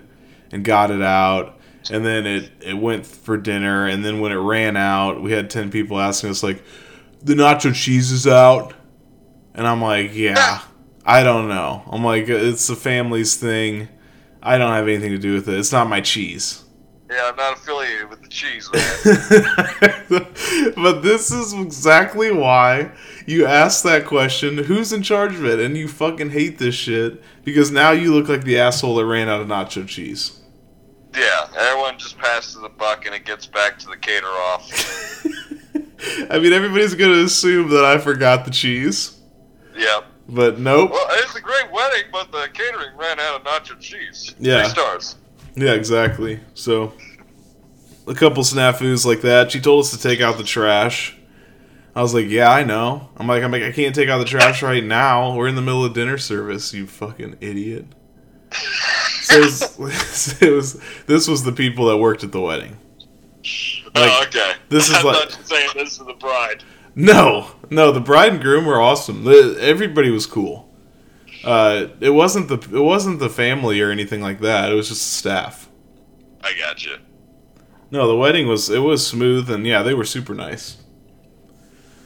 [0.51, 1.59] and got it out,
[1.91, 5.49] and then it it went for dinner, and then when it ran out, we had
[5.49, 6.63] ten people asking us like,
[7.21, 8.73] the nacho cheese is out,
[9.53, 10.61] and I'm like, yeah.
[11.05, 11.83] I don't know.
[11.91, 13.89] I'm like, it's the family's thing.
[14.41, 15.57] I don't have anything to do with it.
[15.57, 16.63] It's not my cheese.
[17.09, 20.09] Yeah, I'm not affiliated with the cheese, man.
[20.75, 22.91] but this is exactly why
[23.27, 25.59] you asked that question who's in charge of it?
[25.59, 29.29] And you fucking hate this shit because now you look like the asshole that ran
[29.29, 30.39] out of nacho cheese.
[31.15, 35.25] Yeah, everyone just passes the buck and it gets back to the cater off.
[36.29, 39.19] I mean, everybody's going to assume that I forgot the cheese,
[39.75, 40.05] yep.
[40.27, 40.91] but nope.
[40.91, 44.35] Well, it's a great wedding, but the catering ran out of nacho cheese.
[44.39, 44.63] Yeah.
[44.63, 45.15] Three stars.
[45.55, 46.39] Yeah, exactly.
[46.55, 46.93] So,
[48.07, 49.51] a couple snafus like that.
[49.51, 51.15] She told us to take out the trash.
[51.95, 54.25] I was like, "Yeah, I know." I'm like, "I'm like, I can't take out the
[54.25, 55.35] trash right now.
[55.35, 56.73] We're in the middle of dinner service.
[56.73, 57.85] You fucking idiot."
[58.53, 59.43] So it
[59.79, 62.77] was, it was this was the people that worked at the wedding.
[63.95, 64.53] Like, oh, okay.
[64.69, 66.63] this is I like- thought you were saying this to the bride.
[66.95, 69.23] No, no, the bride and groom were awesome.
[69.23, 70.69] The, everybody was cool.
[71.43, 74.71] Uh, it wasn't the it wasn't the family or anything like that.
[74.71, 75.69] It was just the staff.
[76.41, 76.97] I got you.
[77.91, 80.77] No, the wedding was it was smooth and yeah, they were super nice.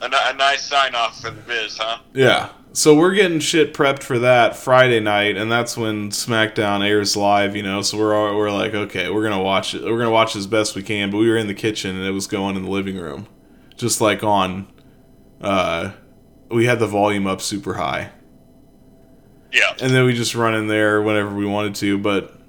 [0.01, 1.99] A, a nice sign off for the biz, huh?
[2.13, 2.49] Yeah.
[2.73, 7.56] So we're getting shit prepped for that Friday night, and that's when SmackDown airs live.
[7.56, 9.84] You know, so we're all, we're like, okay, we're gonna watch it.
[9.84, 11.10] We're gonna watch as best we can.
[11.10, 13.27] But we were in the kitchen, and it was going in the living room,
[13.75, 14.67] just like on.
[15.41, 15.91] Uh,
[16.49, 18.12] we had the volume up super high,
[19.51, 19.73] Yeah.
[19.82, 21.97] and then we just run in there whenever we wanted to.
[21.97, 22.39] But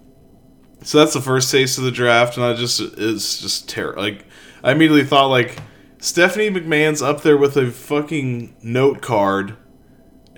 [0.82, 4.02] so that's the first taste of the draft, and I just it's just terrible.
[4.02, 4.26] Like
[4.62, 5.56] I immediately thought like
[6.00, 9.56] Stephanie McMahon's up there with a fucking note card,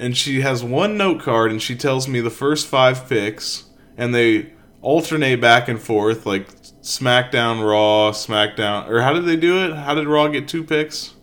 [0.01, 3.65] and she has one note card, and she tells me the first five picks,
[3.97, 6.49] and they alternate back and forth like
[6.83, 9.75] SmackDown, Raw, SmackDown, or how did they do it?
[9.77, 11.15] How did Raw get two picks?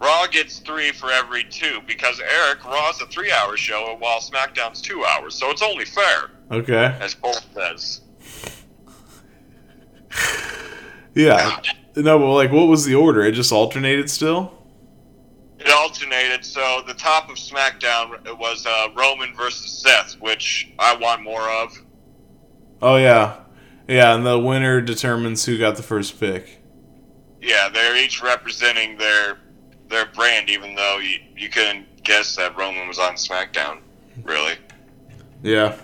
[0.00, 5.04] Raw gets three for every two because Eric Raw's a three-hour show while SmackDown's two
[5.04, 8.00] hours, so it's only fair, Okay, as Cole says.
[11.14, 11.60] yeah.
[11.96, 13.22] No, but like, what was the order?
[13.22, 14.58] It just alternated still.
[15.64, 16.44] It alternated.
[16.44, 21.72] So the top of SmackDown was uh, Roman versus Seth, which I want more of.
[22.80, 23.36] Oh yeah,
[23.86, 26.60] yeah, and the winner determines who got the first pick.
[27.40, 29.38] Yeah, they're each representing their
[29.88, 33.78] their brand, even though you, you couldn't guess that Roman was on SmackDown,
[34.24, 34.54] really.
[35.42, 35.76] Yeah.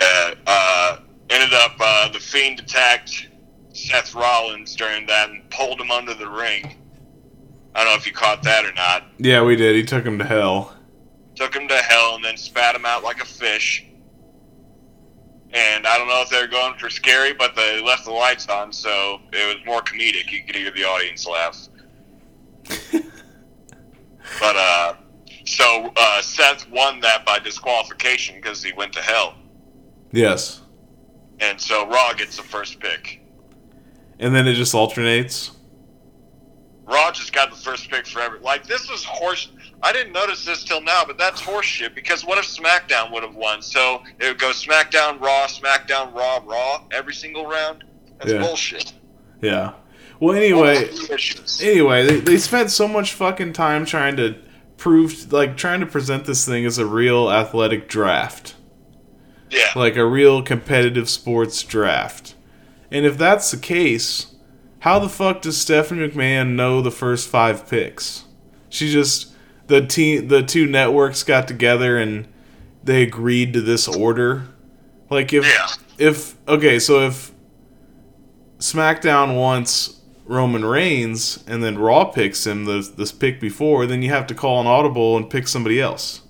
[0.00, 3.28] Uh, uh, ended up uh, the Fiend attacked
[3.72, 6.76] Seth Rollins during that and pulled him under the ring.
[7.76, 9.04] I don't know if you caught that or not.
[9.18, 9.76] Yeah, we did.
[9.76, 10.74] He took him to hell.
[11.34, 13.84] Took him to hell and then spat him out like a fish.
[15.52, 18.48] And I don't know if they were going for scary, but they left the lights
[18.48, 20.30] on, so it was more comedic.
[20.32, 21.68] You could hear the audience laugh.
[24.40, 24.94] but uh,
[25.44, 29.34] so uh, Seth won that by disqualification because he went to hell,
[30.12, 30.62] Yes.
[31.40, 33.20] and so Raw gets the first pick.
[34.18, 35.52] And then it just alternates.
[36.86, 38.38] Raw just got the first pick forever.
[38.40, 39.48] Like this is horse.
[39.82, 41.94] I didn't notice this till now, but that's horseshit.
[41.94, 43.60] Because what if SmackDown would have won?
[43.60, 47.84] So it would go SmackDown, Raw, SmackDown, Raw, Raw every single round.
[48.18, 48.38] That's Yeah.
[48.38, 48.92] bullshit.
[49.42, 49.72] Yeah.
[50.18, 50.88] Well, anyway,
[51.60, 54.36] anyway, they, they spent so much fucking time trying to
[54.78, 58.54] prove, like, trying to present this thing as a real athletic draft.
[59.50, 59.66] Yeah.
[59.76, 62.34] Like a real competitive sports draft.
[62.90, 64.34] And if that's the case,
[64.86, 68.24] how the fuck does Stephanie McMahon know the first five picks?
[68.68, 69.34] She just
[69.66, 72.28] the team the two networks got together and
[72.84, 74.46] they agreed to this order.
[75.10, 75.66] Like if Yeah.
[75.98, 77.32] if okay, so if
[78.58, 84.10] SmackDown wants Roman Reigns and then Raw picks him the this pick before, then you
[84.10, 86.20] have to call an audible and pick somebody else.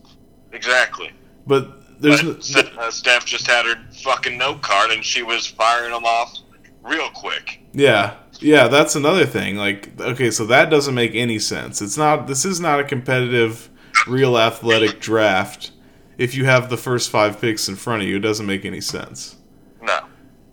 [0.53, 1.11] Exactly.
[1.47, 5.47] But there's But no, uh, Steph just had her fucking note card, and she was
[5.47, 6.39] firing them off
[6.83, 7.61] real quick.
[7.75, 8.15] Yeah.
[8.41, 9.57] Yeah, that's another thing.
[9.57, 11.81] Like, okay, so that doesn't make any sense.
[11.81, 13.71] It's not, this is not a competitive,
[14.07, 15.71] real athletic draft.
[16.19, 18.81] If you have the first five picks in front of you, it doesn't make any
[18.81, 19.37] sense.
[19.83, 20.01] No.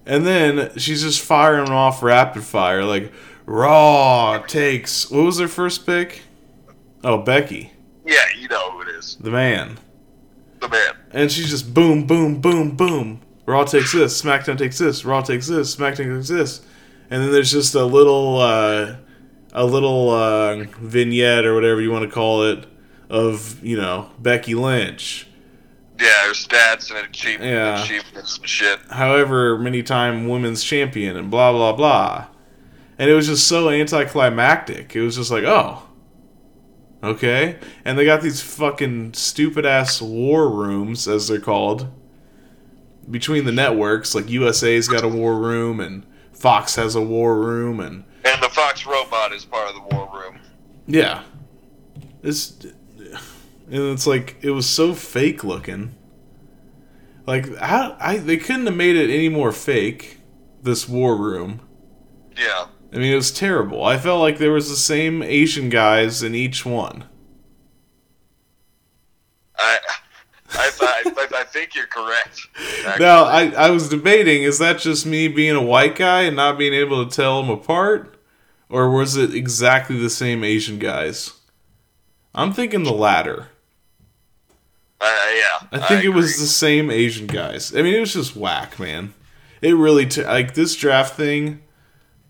[0.06, 2.84] And then she's just firing them off rapid fire.
[2.84, 3.12] Like,
[3.46, 6.22] Raw takes, what was their first pick?
[7.04, 7.72] Oh, Becky,
[8.06, 9.18] Yeah, you know who it is.
[9.20, 9.78] the man.
[10.60, 10.94] The man.
[11.12, 13.22] And she's just boom, boom, boom, boom.
[13.46, 16.62] Raw takes this, SmackDown takes this, Raw takes this, SmackDown takes this,
[17.14, 18.96] and then there's just a little, uh,
[19.54, 22.66] a little uh, vignette or whatever you want to call it
[23.10, 25.28] of you know Becky Lynch,
[26.02, 27.84] Yeah, her stats and achieve- Yeah.
[27.84, 28.80] achievements and shit.
[28.90, 32.26] however many time women's champion, and blah blah blah,
[32.98, 34.96] and it was just so anticlimactic.
[34.96, 35.84] It was just like, oh,
[37.04, 41.88] okay, and they got these fucking stupid ass war rooms as they're called
[43.10, 44.16] between the networks.
[44.16, 46.06] Like USA's got a war room, and
[46.44, 50.12] Fox has a war room, and And the Fox robot is part of the war
[50.14, 50.40] room.
[50.86, 51.24] yeah,
[52.22, 53.18] it's and
[53.94, 55.96] it's like it was so fake looking.
[57.26, 60.20] Like how I they couldn't have made it any more fake.
[60.62, 61.62] This war room.
[62.38, 62.66] Yeah.
[62.92, 63.86] I mean, it was terrible.
[63.86, 67.06] I felt like there was the same Asian guys in each one.
[69.58, 69.80] I,
[70.52, 71.10] I, I
[71.54, 72.48] think you're correct.
[72.86, 73.06] actually.
[73.06, 76.58] Now, I, I was debating, is that just me being a white guy and not
[76.58, 78.18] being able to tell them apart?
[78.70, 81.34] Or was it exactly the same Asian guys?
[82.34, 83.50] I'm thinking the latter.
[85.00, 85.68] I, yeah.
[85.80, 87.76] I think it was the same Asian guys.
[87.76, 89.14] I mean, it was just whack, man.
[89.62, 91.62] It really, t- like, this draft thing,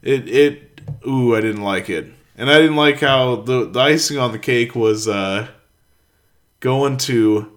[0.01, 2.11] it, it, ooh, I didn't like it.
[2.35, 5.47] And I didn't like how the, the icing on the cake was, uh,
[6.59, 7.52] going to,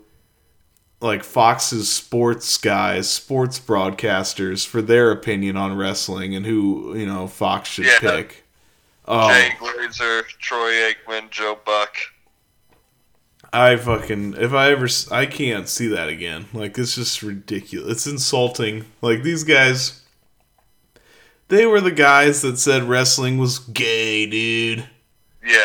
[1.00, 7.26] like, Fox's sports guys, sports broadcasters for their opinion on wrestling and who, you know,
[7.26, 7.98] Fox should Yeah.
[8.00, 8.44] pick.
[9.06, 11.96] Oh, Jay Glazer, Troy Aikman, Joe Buck.
[13.52, 16.46] I fucking if I ever I can't see that again.
[16.52, 17.90] Like it's just ridiculous.
[17.92, 18.84] It's insulting.
[19.00, 20.02] Like these guys
[21.48, 24.88] they were the guys that said wrestling was gay, dude.
[25.46, 25.60] Yeah.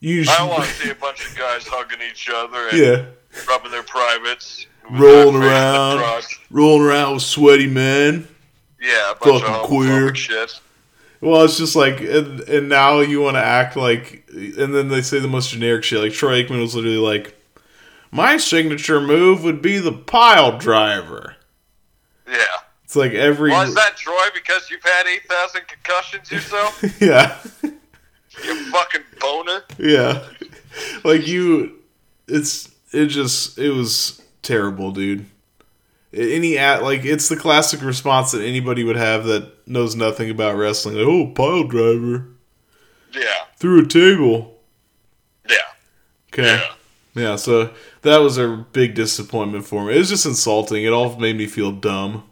[0.00, 2.78] You I should, don't want to see a bunch of guys hugging each other and
[2.78, 3.04] yeah,
[3.48, 4.66] rubbing their privates.
[4.90, 5.58] rolling their face
[5.92, 8.26] in the around, rolling around with sweaty men.
[8.80, 10.14] Yeah, a bunch Fucking of queer.
[10.14, 10.60] shit.
[11.20, 15.02] Well, it's just like, and, and now you want to act like, and then they
[15.02, 16.00] say the most generic shit.
[16.00, 17.36] Like Troy Aikman was literally like,
[18.10, 21.36] "My signature move would be the pile driver."
[22.26, 22.36] Yeah.
[22.84, 26.82] It's like every Well, is that Troy because you've had 8,000 concussions yourself?
[27.00, 27.36] yeah.
[27.62, 29.62] you fucking boner?
[29.78, 30.24] Yeah.
[31.04, 31.80] Like you
[32.28, 35.26] it's it just it was terrible, dude.
[36.12, 40.56] Any at like it's the classic response that anybody would have that knows nothing about
[40.56, 40.96] wrestling.
[40.96, 42.26] Like, oh, pile driver
[43.12, 43.44] Yeah.
[43.56, 44.58] through a table.
[45.48, 45.56] Yeah.
[46.32, 46.62] Okay.
[47.14, 47.36] Yeah.
[47.36, 47.72] so
[48.02, 49.94] that was a big disappointment for me.
[49.94, 50.84] It was just insulting.
[50.84, 52.24] It all made me feel dumb.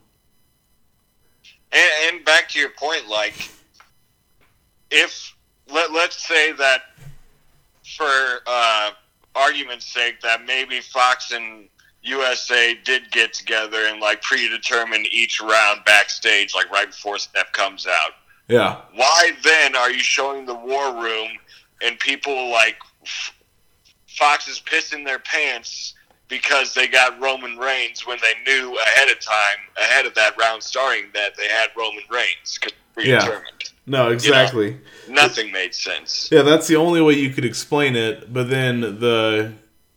[1.70, 3.50] And, and back to your point, like,
[4.90, 5.34] if
[5.70, 6.82] let let's say that
[7.96, 8.90] for uh,
[9.38, 11.68] argument's sake, that maybe Fox and
[12.02, 17.86] USA did get together and like predetermine each round backstage, like right before Steph comes
[17.86, 18.12] out.
[18.48, 18.80] Yeah.
[18.94, 21.28] Why then are you showing the war room
[21.82, 23.34] and people like F-
[24.08, 25.94] Fox is pissing their pants
[26.28, 30.62] because they got Roman Reigns when they knew ahead of time, ahead of that round
[30.62, 32.72] starting, that they had Roman Reigns 'cause
[33.10, 33.24] Yeah.
[33.88, 34.78] No, exactly.
[35.08, 36.28] Nothing made sense.
[36.30, 38.32] Yeah, that's the only way you could explain it.
[38.32, 39.54] But then the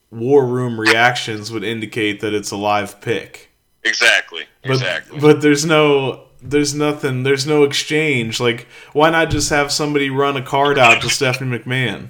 [0.10, 3.52] war room reactions would indicate that it's a live pick.
[3.84, 4.46] Exactly.
[4.64, 5.20] But exactly.
[5.20, 8.40] but there's no there's nothing there's no exchange.
[8.40, 12.10] Like why not just have somebody run a card out to Stephanie McMahon?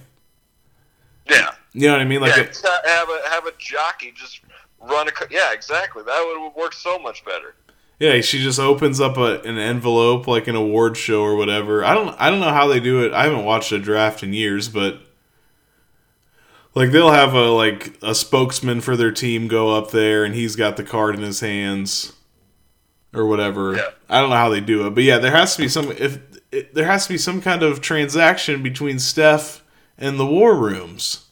[1.30, 1.52] yeah.
[1.74, 2.22] You know what I mean?
[2.22, 4.42] Like yeah, a- have a have a jockey just
[4.82, 5.12] run a.
[5.30, 6.04] Yeah, exactly.
[6.04, 7.56] That would work so much better.
[8.02, 11.86] Yeah, she just opens up a, an envelope like an award show or whatever.
[11.86, 13.14] I don't I don't know how they do it.
[13.14, 15.00] I haven't watched a draft in years, but
[16.74, 20.56] like they'll have a like a spokesman for their team go up there and he's
[20.56, 22.14] got the card in his hands
[23.14, 23.76] or whatever.
[23.76, 23.90] Yeah.
[24.10, 26.18] I don't know how they do it, but yeah, there has to be some if
[26.52, 29.64] it, there has to be some kind of transaction between Steph
[30.00, 31.28] and the war rooms.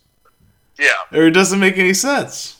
[0.78, 0.94] Yeah.
[1.12, 2.59] Or it doesn't make any sense.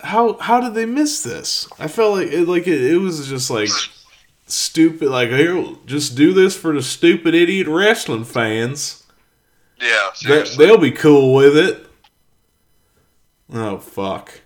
[0.00, 1.68] How how did they miss this?
[1.78, 3.70] I felt like it like it, it was just like
[4.46, 9.04] stupid like here just do this for the stupid idiot wrestling fans.
[9.80, 10.10] Yeah.
[10.26, 11.86] they, they'll be cool with it.
[13.52, 14.40] Oh fuck.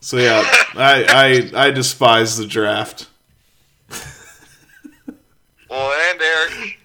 [0.00, 0.42] So yeah,
[0.74, 3.08] I I I despise the draft.
[5.68, 6.78] Well, and Eric,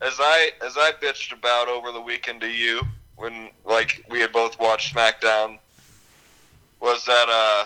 [0.00, 2.80] as I as I bitched about over the weekend to you
[3.16, 5.58] when like we had both watched SmackDown,
[6.82, 7.64] was that uh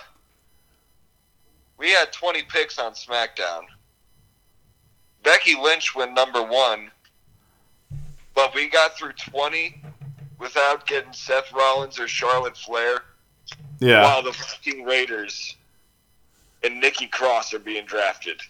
[1.79, 3.63] we had 20 picks on SmackDown.
[5.23, 6.91] Becky Lynch went number one,
[8.35, 9.83] but we got through 20
[10.39, 13.01] without getting Seth Rollins or Charlotte Flair,
[13.81, 14.03] Yeah.
[14.05, 15.57] while the fucking Raiders
[16.63, 18.41] and Nikki Cross are being drafted.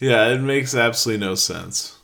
[0.00, 1.98] Yeah, it makes absolutely no sense.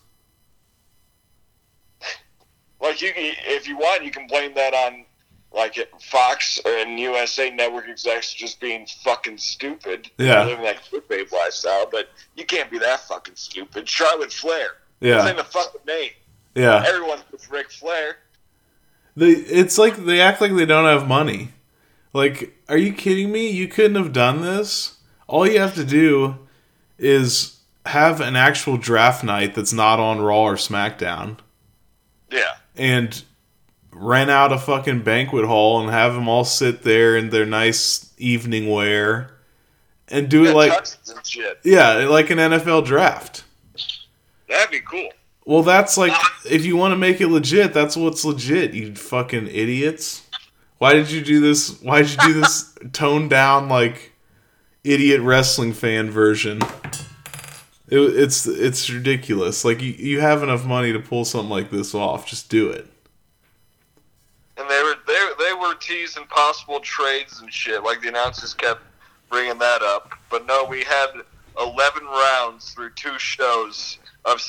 [2.81, 5.05] Like you, can, if you want, you can blame that on
[5.53, 10.11] like Fox and USA Network execs just being fucking stupid.
[10.19, 10.45] Yeah.
[10.45, 11.89] living that clickbait lifestyle.
[11.91, 13.89] But you can't be that fucking stupid.
[13.89, 14.69] Charlotte Flair.
[15.01, 15.21] Yeah.
[15.23, 16.11] It's in the fucking name.
[16.55, 16.85] Yeah.
[16.87, 18.17] Everyone with Ric Flair.
[19.17, 21.49] They it's like they act like they don't have money.
[22.13, 23.49] Like, are you kidding me?
[23.51, 24.99] You couldn't have done this.
[25.27, 26.39] All you have to do
[26.99, 31.39] is have an actual draft night that's not on Raw or SmackDown
[32.31, 32.57] Yeah.
[32.77, 33.23] and
[33.93, 38.13] rent out a fucking banquet hall and have them all sit there in their nice
[38.19, 39.31] evening wear
[40.09, 40.73] and do it like
[41.63, 43.45] yeah, like an NFL draft.
[44.49, 45.11] That'd be cool.
[45.45, 48.75] Well, that's like uh, if you want to make it legit, that's what's legit.
[48.75, 50.27] You fucking idiots.
[50.79, 51.81] Why did you do this?
[51.83, 54.13] Why did you do this toned down like
[54.85, 56.61] idiot wrestling fan version?
[57.89, 59.65] It, it's it's ridiculous.
[59.65, 62.27] Like you, you have enough money to pull something like this off.
[62.27, 62.87] Just do it.
[64.61, 67.83] And they were they they were teasing possible trades and shit.
[67.83, 68.83] Like the announcers kept
[69.31, 71.09] bringing that up, but no, we had
[71.59, 74.43] eleven rounds through two shows of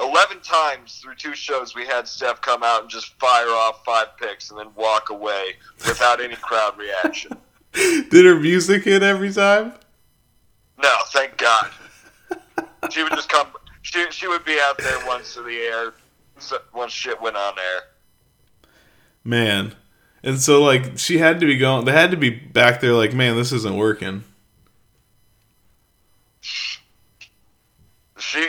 [0.00, 1.74] eleven times through two shows.
[1.74, 5.56] We had Steph come out and just fire off five picks and then walk away
[5.86, 7.36] without any crowd reaction.
[7.72, 9.74] Did her music hit every time?
[10.82, 11.70] No, thank God.
[12.90, 13.48] She would just come.
[13.82, 15.92] She she would be out there once in the air.
[16.74, 17.82] Once shit went on air.
[19.24, 19.74] Man.
[20.22, 23.12] And so like she had to be going they had to be back there like,
[23.12, 24.24] man, this isn't working.
[26.40, 26.78] She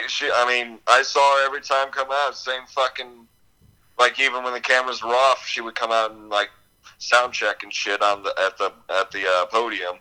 [0.08, 3.28] she I mean, I saw her every time come out, same fucking
[3.98, 6.50] like even when the cameras were off, she would come out and like
[6.98, 9.96] sound check and shit on the at the at the uh, podium.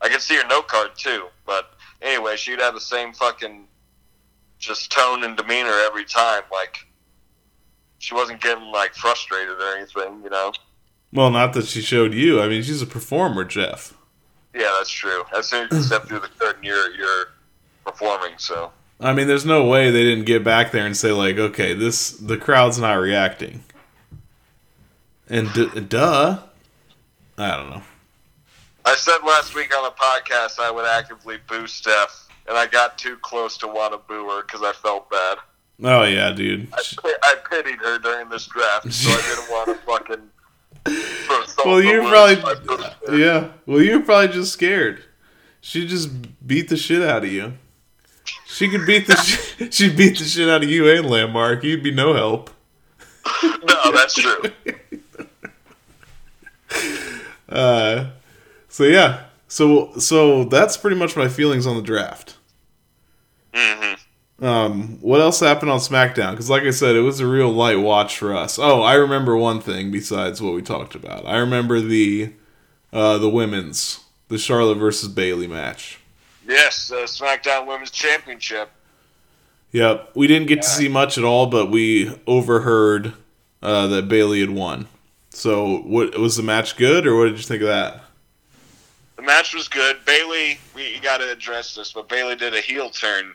[0.00, 3.66] I could see her note card too, but anyway, she'd have the same fucking
[4.58, 6.42] just tone and demeanor every time.
[6.50, 6.86] Like
[7.98, 10.52] she wasn't getting like frustrated or anything, you know.
[11.12, 12.40] Well, not that she showed you.
[12.40, 13.94] I mean, she's a performer, Jeff.
[14.54, 15.24] Yeah, that's true.
[15.36, 17.32] As soon as you step through the curtain, you're you're
[17.84, 18.34] performing.
[18.38, 21.72] So I mean, there's no way they didn't get back there and say like, okay,
[21.74, 23.62] this the crowd's not reacting.
[25.28, 26.38] And d- duh,
[27.36, 27.82] I don't know.
[28.84, 32.98] I said last week on the podcast I would actively boo Steph, and I got
[32.98, 35.38] too close to want to boo her because I felt bad.
[35.82, 36.68] Oh yeah, dude.
[36.72, 40.28] I, I pitied her during this draft, so I didn't want to fucking
[41.64, 43.48] well, you're probably yeah.
[43.66, 45.04] Well, you're probably just scared.
[45.60, 46.10] She just
[46.46, 47.54] beat the shit out of you.
[48.46, 51.64] She could beat the sh- she beat the shit out of you and Landmark.
[51.64, 52.50] You'd be no help.
[53.42, 54.42] no, that's true.
[57.48, 58.10] Uh,
[58.68, 62.36] so yeah, so so that's pretty much my feelings on the draft.
[63.52, 63.94] Mm-hmm.
[64.40, 66.30] Um, what else happened on SmackDown?
[66.30, 68.58] Because like I said, it was a real light watch for us.
[68.58, 71.26] Oh, I remember one thing besides what we talked about.
[71.26, 72.32] I remember the
[72.92, 75.98] uh, the women's the Charlotte versus Bayley match.
[76.46, 78.70] Yes, uh, SmackDown Women's Championship.
[79.72, 83.12] Yep, we didn't get to see much at all, but we overheard
[83.62, 84.88] uh, that Bayley had won.
[85.30, 88.02] So, what was the match good, or what did you think of that?
[89.16, 89.98] The match was good.
[90.06, 93.34] Bayley, we got to address this, but Bayley did a heel turn.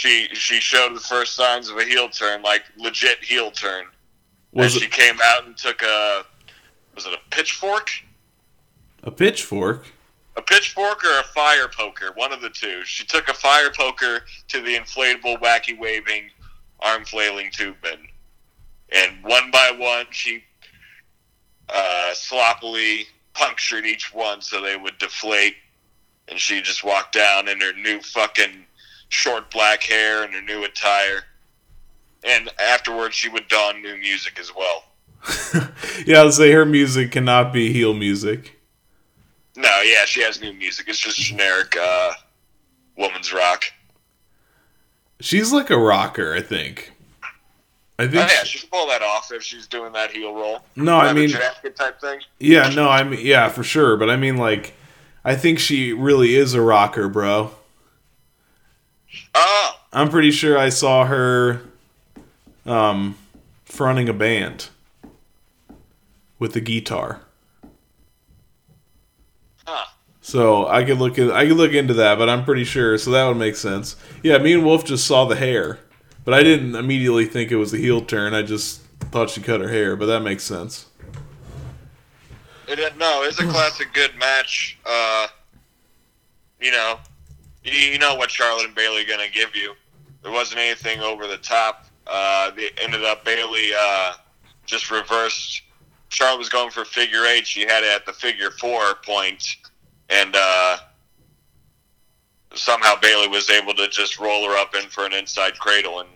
[0.00, 3.84] She she showed the first signs of a heel turn, like legit heel turn.
[4.50, 6.24] Was and it she came out and took a
[6.94, 7.90] was it a pitchfork?
[9.02, 9.84] a pitchfork?
[10.36, 12.82] A pitchfork or a fire poker, one of the two.
[12.86, 16.30] She took a fire poker to the inflatable, wacky waving,
[16.80, 17.98] arm flailing tube bin.
[18.92, 20.42] And one by one, she
[21.68, 25.56] uh, sloppily punctured each one so they would deflate.
[26.28, 28.64] And she just walked down in her new fucking
[29.10, 31.24] short black hair and her new attire.
[32.24, 34.84] And afterwards, she would don new music as well.
[36.06, 38.58] Yeah, I'll say her music cannot be heel music.
[39.56, 40.88] No, yeah, she has new music.
[40.88, 42.12] It's just generic uh,
[42.96, 43.64] woman's rock.
[45.20, 46.92] She's like a rocker, I think.
[47.98, 48.14] I Oh, think.
[48.14, 50.64] yeah, she- she can pull that off if she's doing that heel roll.
[50.74, 52.20] No, I mean- jacket type thing.
[52.38, 53.96] yeah, no, I mean, yeah, for sure.
[53.98, 54.72] But I mean, like,
[55.22, 57.50] I think she really is a rocker, bro.
[59.34, 61.62] Oh, I'm pretty sure I saw her,
[62.66, 63.16] um,
[63.64, 64.68] fronting a band
[66.38, 67.20] with the guitar.
[69.66, 69.84] huh.
[70.20, 72.98] So I could look at I could look into that, but I'm pretty sure.
[72.98, 73.96] So that would make sense.
[74.22, 75.78] Yeah, me and Wolf just saw the hair,
[76.24, 78.34] but I didn't immediately think it was a heel turn.
[78.34, 80.86] I just thought she cut her hair, but that makes sense.
[82.68, 84.78] It, no, it's a classic good match.
[84.86, 85.26] Uh,
[86.60, 86.98] you know,
[87.64, 89.74] you, you know what Charlotte and Bayley are gonna give you.
[90.22, 91.86] There wasn't anything over the top.
[92.06, 94.14] Uh, they ended up Bayley uh,
[94.66, 95.62] just reversed.
[96.08, 97.46] Charlotte was going for figure eight.
[97.46, 99.56] She had it at the figure four point,
[100.08, 100.78] and uh,
[102.54, 106.08] somehow Bayley was able to just roll her up in for an inside cradle and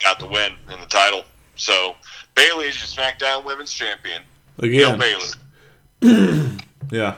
[0.00, 1.24] got the win in the title.
[1.54, 1.94] So
[2.34, 4.22] Bayley is your SmackDown Women's Champion.
[4.58, 6.58] Again, Bailey.
[6.90, 7.16] yeah.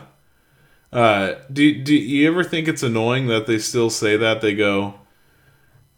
[0.92, 4.40] Uh, do do you ever think it's annoying that they still say that?
[4.40, 4.94] They go,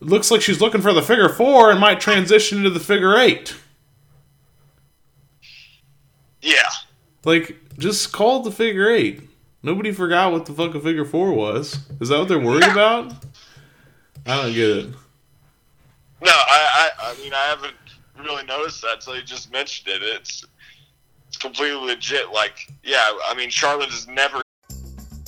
[0.01, 3.55] looks like she's looking for the figure four and might transition into the figure eight.
[6.43, 6.71] Yeah.
[7.25, 9.23] Like, just call it the figure eight.
[9.63, 11.79] Nobody forgot what the fuck a figure four was.
[12.01, 13.13] Is that what they're worried about?
[14.27, 14.87] I don't get it.
[16.23, 17.75] No, I, I, I mean, I haven't
[18.19, 20.03] really noticed that until you just mentioned it.
[20.03, 20.45] It's,
[21.29, 22.33] it's completely legit.
[22.33, 24.41] Like, yeah, I mean, Charlotte has never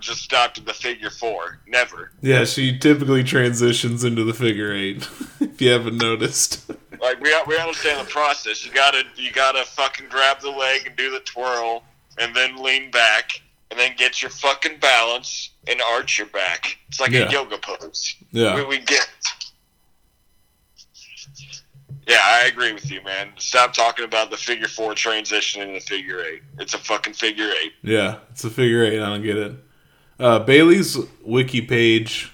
[0.00, 1.60] Just stopped at the figure four.
[1.66, 2.10] Never.
[2.20, 5.08] Yeah, she typically transitions into the figure eight.
[5.40, 6.70] if you haven't noticed.
[7.00, 8.64] Like we we understand the process.
[8.64, 11.82] You gotta you gotta fucking grab the leg and do the twirl,
[12.18, 16.78] and then lean back, and then get your fucking balance and arch your back.
[16.88, 17.28] It's like Yeah.
[17.28, 18.14] a yoga pose.
[18.30, 18.54] Yeah.
[18.56, 19.08] we, we get.
[22.08, 23.28] Yeah, I agree with you, man.
[23.36, 26.42] Stop talking about the figure four transition in the figure eight.
[26.58, 27.72] It's a fucking figure eight.
[27.82, 29.00] Yeah, it's a figure eight.
[29.00, 29.52] I don't get it.
[30.18, 32.32] Uh, Bayley's wiki page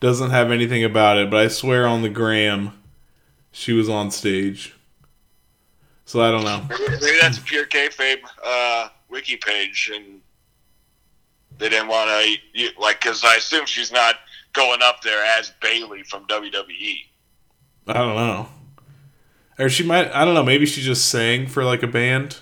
[0.00, 2.72] doesn't have anything about it, but I swear on the gram
[3.52, 4.74] she was on stage.
[6.04, 6.66] So I don't know.
[6.68, 10.20] Maybe that's a pure kayfabe uh, wiki page, and
[11.58, 14.16] they didn't want to like because I assume she's not
[14.52, 16.26] going up there as Bayley from.
[16.26, 16.96] WWE.
[17.86, 18.48] I don't know.
[19.58, 20.10] Or she might.
[20.14, 20.42] I don't know.
[20.42, 22.38] Maybe she just sang for like a band.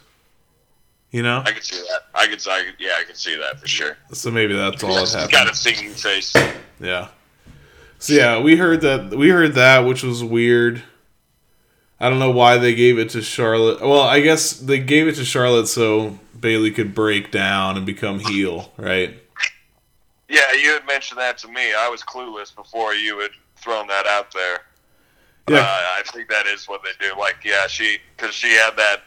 [1.11, 1.43] You know.
[1.45, 2.03] I could see that.
[2.15, 2.47] I could.
[2.49, 3.97] I could yeah, I could see that for sure.
[4.13, 5.33] So maybe that's all that happened.
[5.33, 6.35] got a singing face.
[6.81, 7.09] Yeah.
[7.99, 10.83] So yeah, we heard that we heard that, which was weird.
[11.99, 13.83] I don't know why they gave it to Charlotte.
[13.83, 18.21] Well, I guess they gave it to Charlotte so Bayley could break down and become
[18.21, 19.23] heel, right?
[20.29, 21.75] Yeah, you had mentioned that to me.
[21.75, 24.61] I was clueless before you had thrown that out there.
[25.49, 25.59] Yeah.
[25.59, 27.19] Uh, I think that is what they do.
[27.19, 29.03] Like, yeah, she because she had that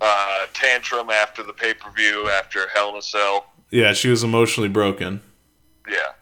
[0.00, 3.46] uh, tantrum after the pay per view after Hell in a Cell.
[3.70, 5.20] Yeah, she was emotionally broken,
[5.88, 6.12] Yeah,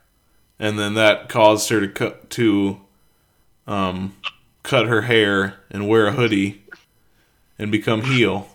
[0.59, 2.81] and then that caused her to cut to
[3.67, 4.17] um
[4.63, 6.63] cut her hair and wear a hoodie
[7.59, 8.49] and become heel.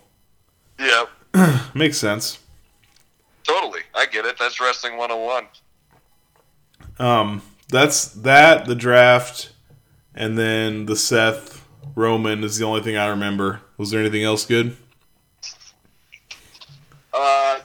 [0.78, 1.04] yeah,
[1.74, 2.38] Makes sense.
[3.44, 3.80] totally.
[3.94, 4.36] I get it.
[4.38, 5.46] That's wrestling 101.
[6.98, 9.50] Um, that's that the draft,
[10.14, 13.60] and then the Seth Roman is the only thing I remember.
[13.76, 14.76] Was there anything else good?
[17.16, 17.60] Uh,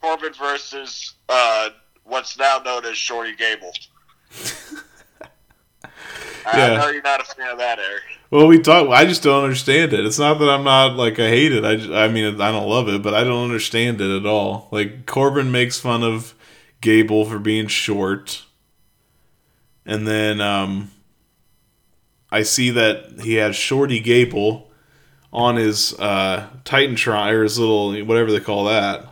[0.00, 1.70] Corbin versus uh,
[2.04, 3.72] what's now known as Shorty Gable.
[6.46, 6.76] I Yeah.
[6.78, 8.02] know you're not a fan of that, Eric.
[8.30, 8.88] Well, we talk.
[8.88, 10.04] I just don't understand it.
[10.06, 11.64] It's not that I'm not like I hate it.
[11.64, 14.68] I, just, I mean I don't love it, but I don't understand it at all.
[14.70, 16.34] Like Corbin makes fun of
[16.80, 18.44] Gable for being short,
[19.84, 20.90] and then um,
[22.30, 24.70] I see that he has Shorty Gable
[25.36, 29.04] on his uh, Titantron or his little whatever they call that.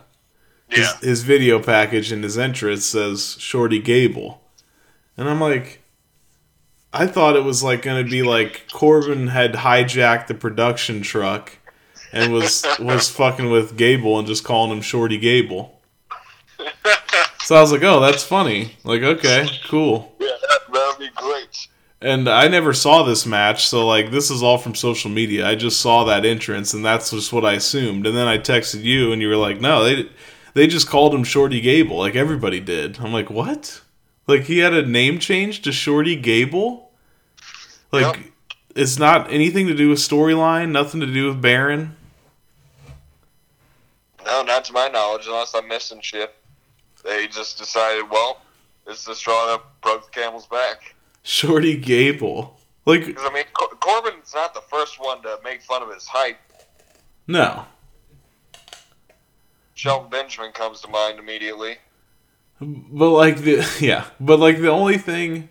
[0.67, 4.41] His, his video package and his entrance says Shorty Gable,
[5.15, 5.81] and I'm like.
[6.97, 11.57] I thought it was like going to be like Corbin had hijacked the production truck
[12.13, 15.81] and was was fucking with Gable and just calling him Shorty Gable.
[17.43, 20.15] So I was like, "Oh, that's funny." Like, okay, cool.
[20.21, 21.67] Yeah, that, that would be great.
[22.05, 25.47] And I never saw this match, so like this is all from social media.
[25.47, 28.05] I just saw that entrance and that's just what I assumed.
[28.05, 30.07] And then I texted you and you were like, "No, they
[30.53, 33.81] they just called him Shorty Gable like everybody did." I'm like, "What?"
[34.27, 36.91] Like he had a name change to Shorty Gable?
[37.91, 38.33] Like
[38.75, 41.95] it's not anything to do with storyline, nothing to do with Baron.
[44.23, 46.35] No, not to my knowledge, unless I'm missing shit.
[47.03, 48.41] They just decided, well,
[48.85, 50.93] it's the straw that broke the camel's back.
[51.25, 52.55] Shorty Gable.
[52.85, 56.37] Like I mean, Cor- Corbin's not the first one to make fun of his height.
[57.27, 57.65] no.
[59.73, 61.77] Shelton Benjamin comes to mind immediately.
[62.61, 65.49] But like the yeah, but like the only thing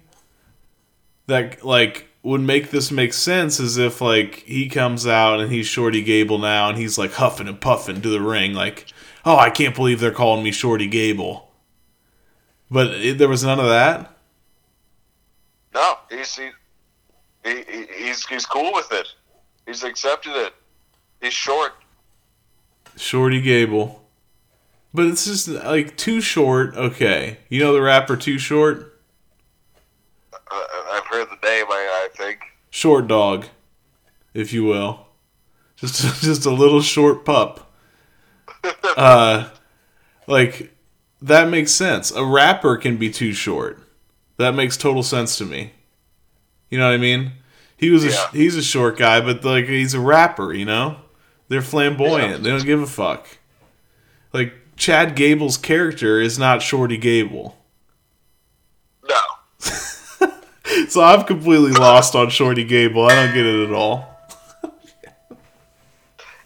[1.27, 5.67] that like would make this make sense is if like he comes out and he's
[5.67, 8.87] Shorty Gable now and he's like huffing and puffing to the ring like,
[9.27, 11.51] "Oh, I can't believe they're calling me Shorty Gable."
[12.71, 14.14] But it, there was none of that.
[15.75, 16.51] No, he's he,
[17.45, 19.09] he, he- he's he's cool with it.
[19.67, 20.53] He's accepted it.
[21.21, 21.73] He's short.
[22.97, 24.03] Shorty Gable.
[24.93, 26.77] But it's just like too short.
[26.77, 27.39] Okay.
[27.49, 29.01] You know the rapper Too Short?
[30.33, 30.39] Uh,
[30.93, 31.67] I've heard the name.
[31.69, 32.39] I, I think.
[32.71, 33.47] Short dog,
[34.35, 35.09] if you will.
[35.77, 37.73] Just just a little short pup.
[38.97, 39.49] Uh
[40.29, 40.73] like
[41.21, 42.13] that makes sense.
[42.13, 43.81] A rapper can be too short.
[44.37, 45.73] That makes total sense to me.
[46.71, 47.33] You know what I mean?
[47.77, 50.97] He was a he's a short guy, but like he's a rapper, you know?
[51.49, 52.43] They're flamboyant.
[52.43, 53.27] They don't give a fuck.
[54.33, 57.57] Like Chad Gable's character is not Shorty Gable.
[59.09, 59.21] No.
[60.89, 63.05] So I'm completely lost on Shorty Gable.
[63.05, 64.19] I don't get it at all.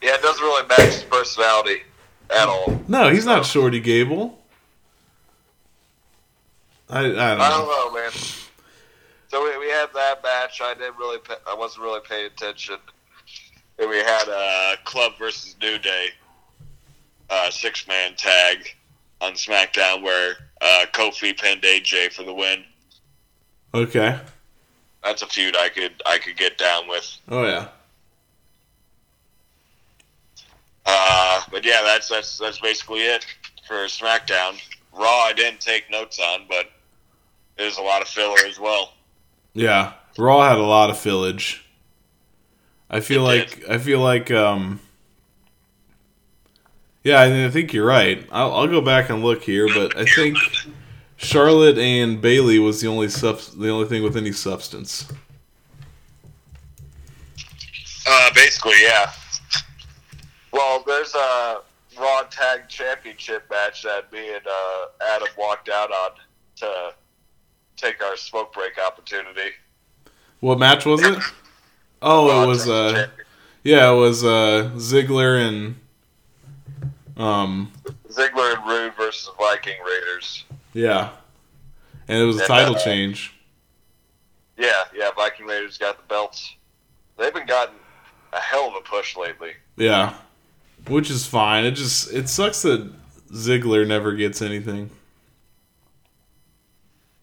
[0.02, 1.82] Yeah, it doesn't really match his personality
[2.30, 2.82] at all.
[2.88, 4.38] No, he's not Shorty Gable.
[6.90, 7.50] I I don't I know.
[7.50, 8.10] don't know, man.
[9.28, 10.60] So we, we had that match.
[10.62, 11.18] I didn't really.
[11.18, 12.76] Pay, I wasn't really paying attention.
[13.78, 16.08] And we had uh, Club versus New Day,
[17.30, 18.74] uh, six man tag
[19.20, 22.64] on SmackDown where uh, Kofi pinned AJ for the win.
[23.74, 24.18] Okay.
[25.04, 27.18] That's a feud I could I could get down with.
[27.28, 27.68] Oh yeah.
[30.86, 33.24] Uh, but yeah, that's that's that's basically it
[33.66, 34.58] for SmackDown.
[34.92, 36.70] Raw, I didn't take notes on, but
[37.58, 38.94] there's a lot of filler as well.
[39.52, 39.92] Yeah.
[40.16, 41.64] Raw had a lot of fillage.
[42.90, 44.80] I feel It like I feel like um
[47.04, 48.26] Yeah, I, I think you're right.
[48.32, 50.38] I'll, I'll go back and look here, but I think
[51.16, 55.06] Charlotte and Bayley was the only subs- the only thing with any substance.
[58.06, 59.10] Uh, basically, yeah.
[60.52, 61.58] Well, there's a
[61.98, 66.10] Raw Tag Championship match that me and uh, Adam walked out on
[66.56, 66.94] to
[67.78, 69.50] take our smoke break opportunity.
[70.40, 71.18] What match was it?
[72.02, 73.08] Oh, it was uh,
[73.64, 75.74] yeah, it was uh Ziggler and
[77.16, 77.72] um
[78.08, 80.44] Ziggler and Roode versus Viking Raiders.
[80.74, 81.10] yeah,
[82.06, 83.34] and it was a And, title uh, change.
[84.56, 86.54] Yeah, yeah, Viking Raiders got the belts.
[87.16, 87.74] They've been gotten
[88.32, 89.52] a hell of a push lately.
[89.76, 90.14] Yeah,
[90.86, 91.64] which is fine.
[91.64, 92.88] It just it sucks that
[93.32, 94.90] Ziggler never gets anything.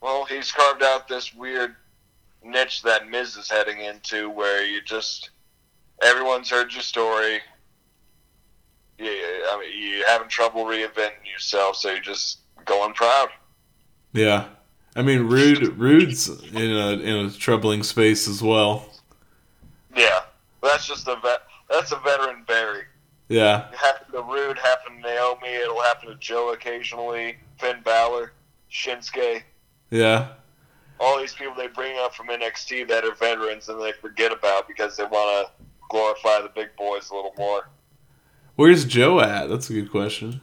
[0.05, 1.75] Well, he's carved out this weird
[2.43, 5.31] niche that Miz is heading into where you just
[6.03, 7.39] everyone's heard your story.
[8.99, 13.29] Yeah, I mean, you're having trouble reinventing yourself, so you're just going proud.
[14.13, 14.45] Yeah,
[14.95, 18.87] I mean Roode Roode's in a in a troubling space as well.
[19.95, 20.19] Yeah,
[20.61, 21.41] that's just a vet.
[21.67, 22.83] That's a veteran Barry.
[23.27, 25.47] Yeah, It happened to Roode, happened to Naomi.
[25.55, 27.37] It'll happen to Joe occasionally.
[27.57, 28.33] Finn Balor,
[28.71, 29.41] Shinsuke.
[29.89, 30.29] Yeah,
[30.99, 34.67] all these people they bring up from NXT that are veterans and they forget about
[34.67, 37.69] because they want to glorify the big boys a little more.
[38.55, 39.49] Where's Joe at?
[39.49, 40.41] That's a good question.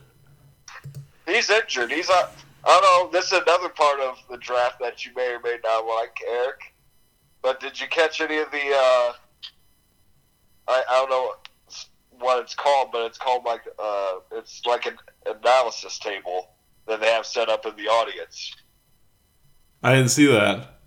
[1.26, 1.90] He's injured.
[1.90, 2.34] He's not.
[2.64, 2.82] I don't
[3.12, 3.18] know.
[3.18, 6.74] This is another part of the draft that you may or may not like, Eric.
[7.40, 8.58] But did you catch any of the?
[8.58, 9.12] Uh,
[10.68, 11.32] I, I don't know
[12.20, 16.50] what it's called, but it's called like uh, it's like an analysis table
[16.86, 18.54] that they have set up in the audience.
[19.82, 20.78] I didn't see that.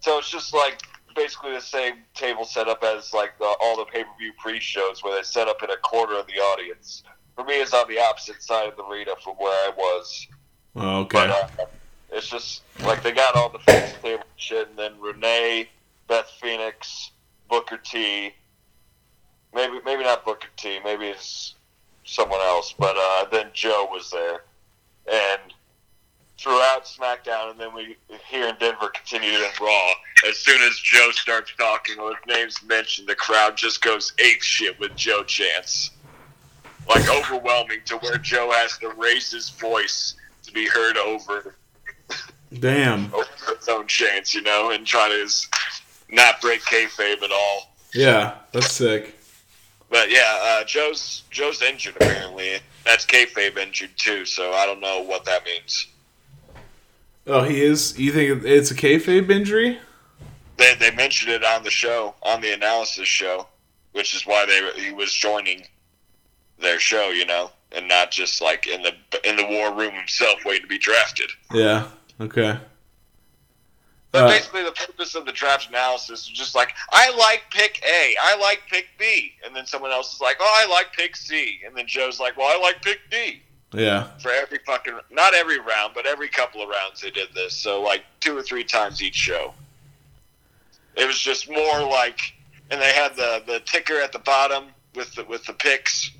[0.00, 0.82] So it's just like
[1.14, 5.02] basically the same table setup as like the, all the pay per view pre shows
[5.02, 7.02] where they set up in a corner of the audience.
[7.34, 10.26] For me, it's on the opposite side of the arena from where I was.
[10.76, 11.26] Oh, okay.
[11.26, 11.66] But uh,
[12.10, 15.68] it's just like they got all the fancy table shit, and then Renee,
[16.06, 17.10] Beth Phoenix,
[17.48, 18.32] Booker T.
[19.54, 20.78] Maybe maybe not Booker T.
[20.84, 21.54] Maybe it's
[22.04, 22.74] someone else.
[22.78, 24.44] But uh, then Joe was there,
[25.10, 25.52] and
[26.38, 27.96] throughout SmackDown, and then we
[28.28, 29.90] here in Denver continued in Raw.
[30.28, 34.42] As soon as Joe starts talking or his name's mentioned, the crowd just goes ape
[34.42, 35.90] shit with Joe Chance,
[36.88, 40.14] like overwhelming to where Joe has to raise his voice
[40.44, 41.56] to be heard over
[42.58, 43.12] Damn.
[43.12, 43.26] over
[43.58, 45.28] his own chants, you know, and try to
[46.10, 47.74] not break kayfabe at all.
[47.94, 49.14] Yeah, that's sick.
[49.90, 52.60] But yeah, uh, Joe's Joe's injured apparently.
[52.84, 55.88] That's kayfabe injured too, so I don't know what that means.
[57.28, 57.98] Oh, he is.
[57.98, 59.78] You think it's a kayfabe injury?
[60.56, 63.46] They they mentioned it on the show, on the analysis show,
[63.92, 65.62] which is why they he was joining
[66.58, 68.94] their show, you know, and not just like in the
[69.28, 71.30] in the war room himself waiting to be drafted.
[71.52, 71.88] Yeah.
[72.20, 72.58] Okay.
[74.10, 77.82] But Uh, basically, the purpose of the draft analysis is just like, I like pick
[77.86, 81.14] A, I like pick B, and then someone else is like, oh, I like pick
[81.14, 83.42] C, and then Joe's like, well, I like pick D.
[83.72, 84.08] Yeah.
[84.18, 87.54] For every fucking, not every round, but every couple of rounds they did this.
[87.54, 89.52] So like two or three times each show.
[90.96, 92.18] It was just more like,
[92.70, 94.64] and they had the the ticker at the bottom
[94.94, 96.10] with the with the picks.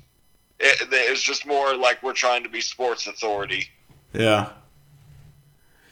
[0.59, 3.67] It, it was just more like we're trying to be sports authority.
[4.13, 4.49] Yeah.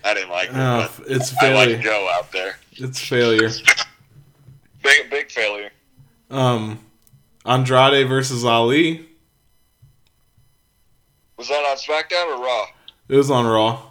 [0.03, 0.55] I didn't like it.
[0.55, 1.82] Oh, but it's I like failure.
[1.82, 2.58] Joe out there.
[2.74, 3.49] It's failure.
[4.84, 5.72] Big big failure.
[6.30, 6.80] Um,
[7.45, 9.10] Andrade versus Ali.
[11.38, 12.66] Was that on SmackDown or Raw?
[13.10, 13.82] It was on Raw.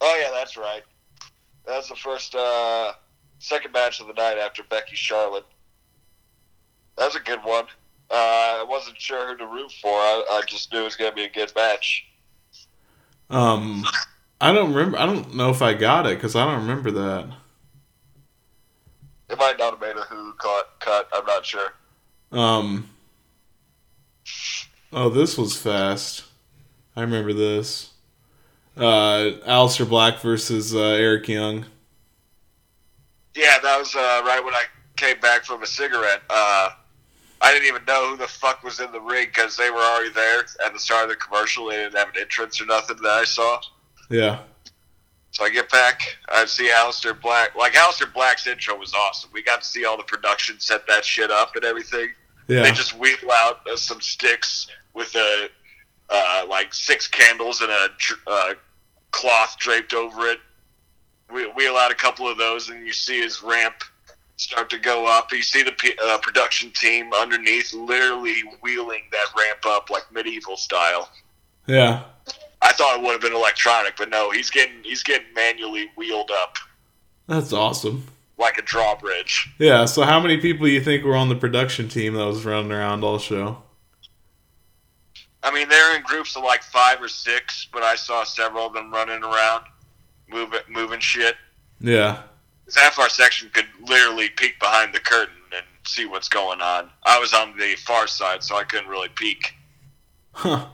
[0.00, 0.82] Oh yeah, that's right.
[1.66, 2.92] That was the first, uh,
[3.38, 5.46] second match of the night after Becky Charlotte.
[6.96, 7.64] That was a good one.
[8.10, 8.14] Uh,
[8.60, 9.90] I wasn't sure who to root for.
[9.90, 12.06] I, I just knew it was going to be a good match.
[13.30, 13.84] Um,
[14.40, 14.98] I don't remember.
[14.98, 17.28] I don't know if I got it because I don't remember that.
[19.28, 20.70] It might not have made a who cut.
[20.80, 21.08] Cut.
[21.12, 21.74] I'm not sure.
[22.32, 22.88] Um.
[24.92, 26.24] Oh, this was fast.
[26.96, 27.90] I remember this.
[28.76, 31.66] Uh, Aleister Black versus uh, Eric Young.
[33.34, 34.64] Yeah, that was uh, right when I
[34.96, 36.22] came back from a cigarette.
[36.30, 36.70] Uh,
[37.40, 40.10] I didn't even know who the fuck was in the ring because they were already
[40.10, 41.66] there at the start of the commercial.
[41.68, 43.60] They didn't have an entrance or nothing that I saw.
[44.10, 44.40] Yeah.
[45.32, 47.54] So I get back, I see Aleister Black.
[47.54, 49.30] Like Aleister Black's intro was awesome.
[49.32, 52.08] We got to see all the production set that shit up and everything.
[52.48, 52.62] Yeah.
[52.62, 55.48] They just wheel out uh, some sticks with a
[56.10, 57.88] uh, like six candles and a
[58.26, 58.54] uh,
[59.10, 60.40] cloth draped over it.
[61.32, 63.84] We wheel out a couple of those, and you see his ramp
[64.36, 65.30] start to go up.
[65.30, 70.56] You see the p- uh, production team underneath, literally wheeling that ramp up like medieval
[70.56, 71.10] style.
[71.66, 72.04] Yeah.
[72.62, 76.30] I thought it would have been electronic, but no, he's getting he's getting manually wheeled
[76.30, 76.56] up
[77.26, 78.06] That's awesome.
[78.38, 79.52] Like a drawbridge.
[79.58, 79.84] Yeah.
[79.84, 82.72] So, how many people do you think were on the production team that was running
[82.72, 83.62] around all show?
[85.42, 88.72] I mean, they're in groups of like five or six, but I saw several of
[88.72, 89.64] them running around,
[90.28, 91.36] moving, moving shit.
[91.80, 92.22] Yeah.
[92.64, 96.90] 'Cause half our section could literally peek behind the curtain and see what's going on.
[97.04, 99.54] I was on the far side, so I couldn't really peek.
[100.32, 100.66] Huh.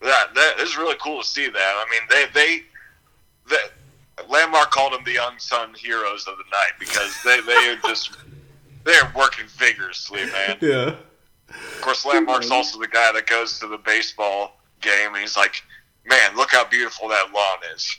[0.00, 1.58] That that is really cool to see that.
[1.58, 2.62] I mean, they they
[3.48, 3.70] the
[4.28, 8.16] Landmark called them the unsung heroes of the night because they they are just
[8.84, 10.58] they're working vigorously, man.
[10.60, 10.94] Yeah.
[11.48, 15.62] Of course, Landmark's also the guy that goes to the baseball game and he's like,
[16.06, 17.96] "Man, look how beautiful that lawn is."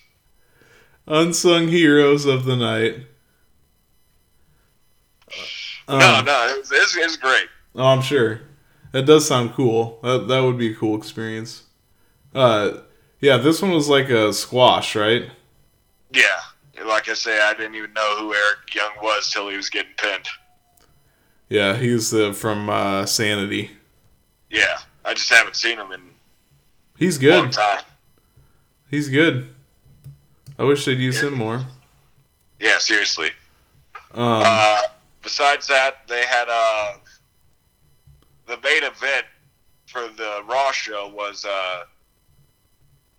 [1.07, 3.07] Unsung heroes of the night.
[5.89, 7.47] no, Um, no, it's, it's, it's great.
[7.76, 8.41] Oh, I'm sure.
[8.91, 9.99] That does sound cool.
[10.03, 11.64] That that would be a cool experience.
[12.34, 12.78] Uh,
[13.20, 15.30] yeah, this one was like a squash, right?
[16.14, 19.70] Yeah, like I say, I didn't even know who Eric Young was till he was
[19.70, 20.28] getting pinned.
[21.49, 23.72] Yeah, he's uh, from uh, Sanity.
[24.49, 26.01] Yeah, I just haven't seen him in
[26.97, 27.51] He's a long good.
[27.53, 27.82] time.
[28.89, 29.49] He's good.
[30.59, 31.66] I wish they'd use him more.
[32.59, 33.32] Yeah, seriously.
[34.14, 34.82] Um, Uh,
[35.24, 36.93] besides that, they had uh,
[38.47, 39.26] the main event
[39.88, 41.84] for the Raw show was uh,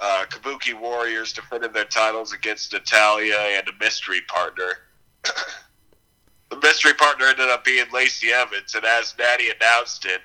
[0.01, 4.73] uh, Kabuki Warriors defended their titles against Natalya and a mystery partner.
[6.51, 10.21] the mystery partner ended up being Lacey Evans, and as Natty announced it,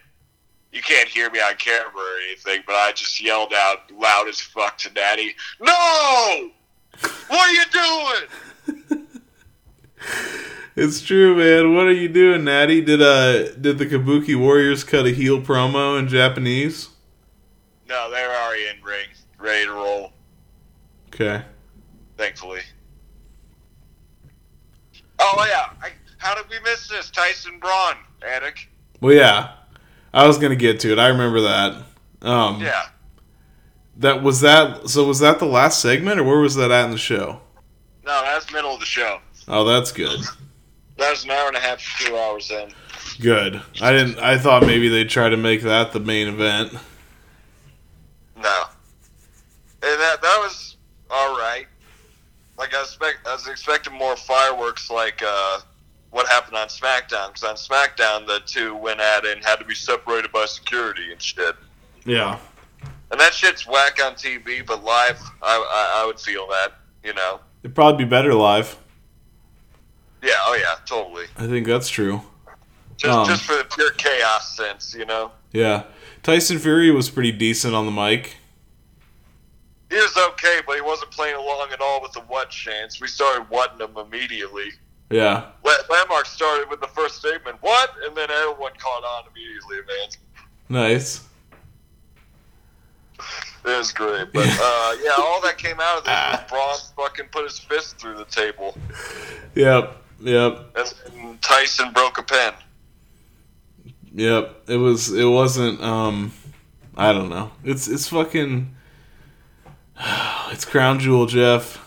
[0.71, 4.39] you can't hear me on camera or anything, but I just yelled out loud as
[4.39, 6.51] fuck to Natty, "No!
[7.27, 9.07] What are you doing?"
[10.75, 11.75] It's true, man.
[11.75, 12.79] What are you doing, Natty?
[12.79, 16.87] Did uh did the Kabuki Warriors cut a heel promo in Japanese?
[17.89, 19.08] No, they're already in ring,
[19.39, 20.13] ready to roll.
[21.07, 21.43] Okay.
[22.17, 22.61] Thankfully.
[25.19, 27.09] Oh yeah, I, how did we miss this?
[27.09, 28.69] Tyson Braun, Attic.
[29.01, 29.51] Well, yeah.
[30.13, 30.99] I was gonna get to it.
[30.99, 31.83] I remember that.
[32.21, 32.83] Um, Yeah,
[33.97, 34.89] That was that.
[34.89, 37.41] So was that the last segment, or where was that at in the show?
[38.05, 39.19] no, that's middle of the show.
[39.47, 40.19] Oh, that's good.
[40.97, 42.71] That was an hour and a half to two hours in.
[43.21, 43.61] Good.
[43.81, 44.19] I didn't.
[44.19, 46.73] I thought maybe they'd try to make that the main event.
[48.41, 48.63] No,
[49.81, 50.77] and that that was
[51.09, 51.65] all right.
[52.57, 55.59] Like I expect, I was expecting more fireworks, like uh,
[56.11, 57.33] what happened on SmackDown.
[57.33, 61.11] Because on SmackDown, the two went at it and had to be separated by security
[61.11, 61.55] and shit.
[62.05, 62.37] Yeah.
[63.11, 66.73] And that shit's whack on TV, but live, I, I, I would feel that,
[67.03, 67.39] you know.
[67.63, 68.77] It'd probably be better live.
[70.21, 71.25] Yeah, oh yeah, totally.
[71.37, 72.21] I think that's true.
[72.97, 75.31] Just Um, just for the pure chaos sense, you know.
[75.53, 75.83] Yeah.
[76.23, 78.35] Tyson Fury was pretty decent on the mic.
[79.89, 83.01] He was okay, but he wasn't playing along at all with the what chance.
[83.01, 84.71] We started whatting him immediately.
[85.09, 85.47] Yeah.
[85.63, 87.91] La- Landmark started with the first statement, what?
[88.05, 90.09] And then everyone caught on immediately, man.
[90.69, 91.25] Nice.
[93.65, 94.31] It was great.
[94.31, 97.97] But uh, yeah, all that came out of this was Braun fucking put his fist
[97.97, 98.77] through the table.
[99.55, 99.97] Yep.
[100.21, 100.77] Yep.
[100.77, 102.53] And, and Tyson broke a pen.
[104.13, 104.63] Yep.
[104.67, 105.11] It was.
[105.11, 105.81] It wasn't.
[105.81, 106.31] Um.
[106.95, 107.51] I don't know.
[107.63, 107.87] It's.
[107.87, 108.75] It's fucking.
[110.51, 111.77] It's crown jewel, Jeff.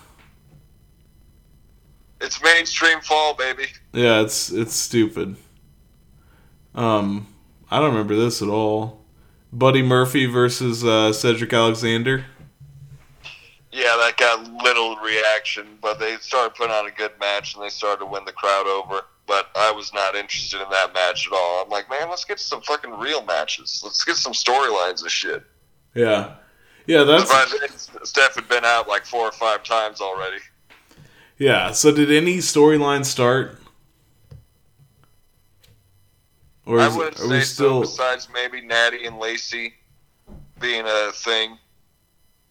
[2.20, 3.66] It's mainstream fall, baby.
[3.92, 4.22] Yeah.
[4.22, 4.52] It's.
[4.52, 5.36] It's stupid.
[6.74, 7.26] Um.
[7.70, 9.00] I don't remember this at all.
[9.52, 12.26] Buddy Murphy versus uh, Cedric Alexander.
[13.72, 17.70] Yeah, that got little reaction, but they started putting on a good match and they
[17.70, 19.02] started to win the crowd over.
[19.26, 21.62] But I was not interested in that match at all.
[21.62, 23.80] I'm like, man, let's get some fucking real matches.
[23.82, 25.42] Let's get some storylines of shit.
[25.94, 26.34] Yeah.
[26.86, 27.04] Yeah.
[27.04, 27.88] That's.
[28.04, 30.38] Steph had been out like four or five times already.
[31.38, 31.72] Yeah.
[31.72, 33.58] So did any storyline start?
[36.64, 37.44] Or I wouldn't are say we so.
[37.44, 37.80] still?
[37.80, 39.74] Besides maybe Natty and Lacey
[40.60, 41.58] being a thing,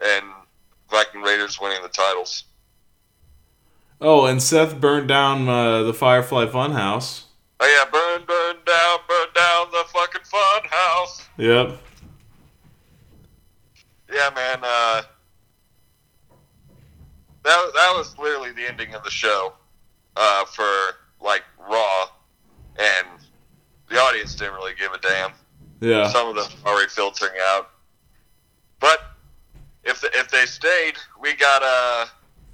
[0.02, 0.26] and
[0.90, 2.44] Viking Raiders winning the titles.
[4.02, 7.24] Oh, and Seth burned down uh, the Firefly Funhouse.
[7.60, 11.28] Oh yeah, burn, burn down, burn down the fucking fun house.
[11.38, 11.78] Yep.
[14.12, 14.60] Yeah, man.
[14.62, 15.02] Uh,
[17.44, 19.54] that that was literally the ending of the show
[20.16, 20.64] uh, for
[21.22, 22.08] like Raw,
[22.78, 23.08] and
[23.90, 25.32] the audience didn't really give a damn.
[25.80, 26.10] Yeah.
[26.10, 27.70] Some of them already filtering out,
[28.80, 29.00] but
[29.84, 32.10] if if they stayed, we got a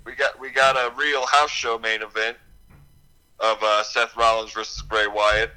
[0.05, 2.37] we got we got a real house show main event
[3.39, 5.51] of uh, Seth Rollins versus Bray Wyatt.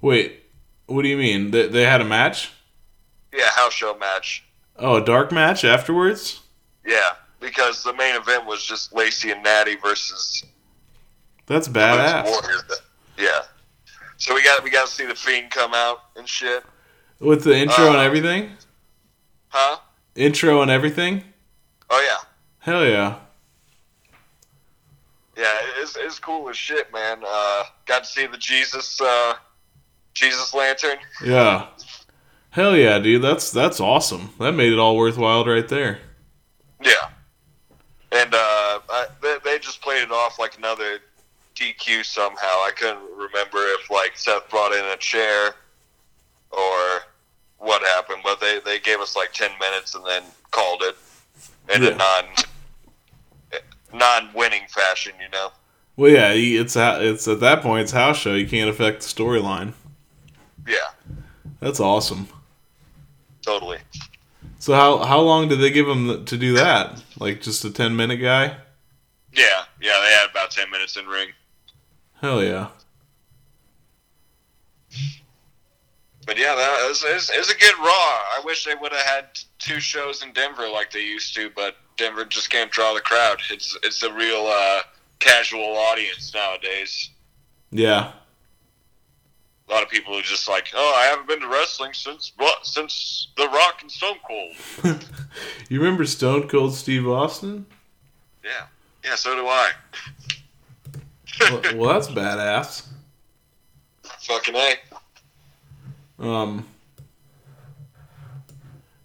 [0.00, 0.44] Wait,
[0.86, 1.50] what do you mean?
[1.50, 2.52] They, they had a match?
[3.32, 4.44] Yeah, house show match.
[4.78, 6.40] Oh, a dark match afterwards?
[6.84, 7.00] Yeah,
[7.40, 10.44] because the main event was just Lacey and Natty versus
[11.46, 12.24] That's badass.
[12.24, 12.62] Warriors.
[13.18, 13.40] Yeah.
[14.18, 16.64] So we got we got to see the fiend come out and shit,
[17.20, 18.52] With the intro and Uh, everything?
[19.48, 19.78] huh?
[20.14, 21.22] Intro and everything?
[21.90, 22.18] Oh yeah,
[22.60, 23.16] Hell yeah.
[25.36, 25.58] yeah.
[25.78, 27.22] It's it's cool as shit, man.
[27.26, 29.34] Uh, got to see the Jesus uh,
[30.14, 30.96] Jesus lantern.
[31.22, 31.66] Yeah.
[32.56, 33.20] Hell yeah, dude.
[33.20, 34.30] That's that's awesome.
[34.40, 35.98] That made it all worthwhile right there.
[36.82, 37.10] Yeah,
[38.12, 41.00] and uh, I, they they just played it off like another
[41.54, 42.46] DQ somehow.
[42.46, 45.54] I couldn't remember if like Seth brought in a chair
[46.50, 47.02] or
[47.58, 50.96] what happened, but they they gave us like ten minutes and then called it
[51.74, 51.90] in Yeah.
[51.90, 52.24] a non
[53.92, 55.50] non winning fashion, you know.
[55.96, 58.32] Well, yeah, it's it's at that point it's house show.
[58.32, 59.74] You can't affect the storyline.
[60.66, 60.76] Yeah,
[61.60, 62.28] That's awesome.
[63.46, 63.78] Totally.
[64.58, 67.02] So how how long did they give him to do that?
[67.18, 68.56] Like just a ten minute guy?
[69.32, 70.00] Yeah, yeah.
[70.02, 71.28] They had about ten minutes in ring.
[72.20, 72.68] Hell yeah.
[76.26, 77.84] But yeah, that was, it was, it was a good Raw.
[77.86, 81.76] I wish they would have had two shows in Denver like they used to, but
[81.96, 83.38] Denver just can't draw the crowd.
[83.50, 84.80] It's it's a real uh,
[85.20, 87.10] casual audience nowadays.
[87.70, 88.12] Yeah.
[89.68, 92.64] A lot of people are just like, "Oh, I haven't been to wrestling since what?
[92.64, 95.04] Since The Rock and Stone Cold."
[95.68, 97.66] You remember Stone Cold Steve Austin?
[98.44, 98.66] yeah,
[99.04, 99.16] yeah.
[99.16, 99.70] So do I.
[101.40, 102.86] well, well, that's badass.
[104.20, 104.74] Fucking a.
[106.24, 106.66] Um.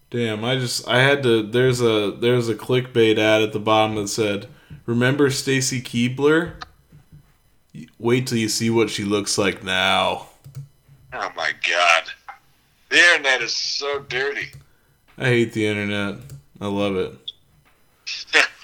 [0.10, 1.44] Damn, I just I had to.
[1.44, 4.48] There's a there's a clickbait ad at the bottom that said,
[4.86, 6.54] "Remember Stacy Keibler?
[7.98, 10.28] Wait till you see what she looks like now."
[11.14, 12.04] Oh my god,
[12.90, 14.50] the internet is so dirty.
[15.18, 16.16] I hate the internet.
[16.60, 17.14] I love it.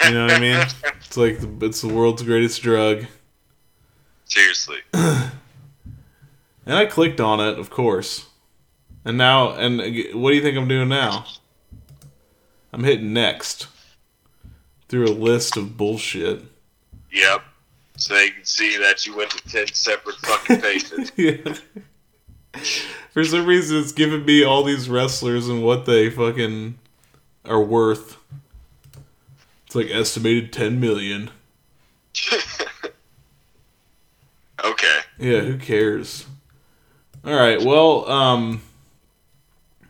[0.05, 0.65] You know what I mean?
[1.07, 3.05] It's like the, it's the world's greatest drug.
[4.25, 4.79] Seriously.
[6.67, 8.25] And I clicked on it, of course.
[9.05, 9.77] And now, and
[10.13, 11.25] what do you think I'm doing now?
[12.73, 13.67] I'm hitting next
[14.89, 16.43] through a list of bullshit.
[17.09, 17.41] Yep.
[17.95, 21.11] So they can see that you went to ten separate fucking pages.
[21.15, 21.55] yeah.
[23.11, 26.77] For some reason, it's giving me all these wrestlers and what they fucking
[27.45, 28.17] are worth.
[29.65, 31.31] It's like estimated 10 million.
[34.63, 34.99] okay.
[35.17, 36.25] Yeah, who cares?
[37.25, 37.61] All right.
[37.63, 38.61] Well, um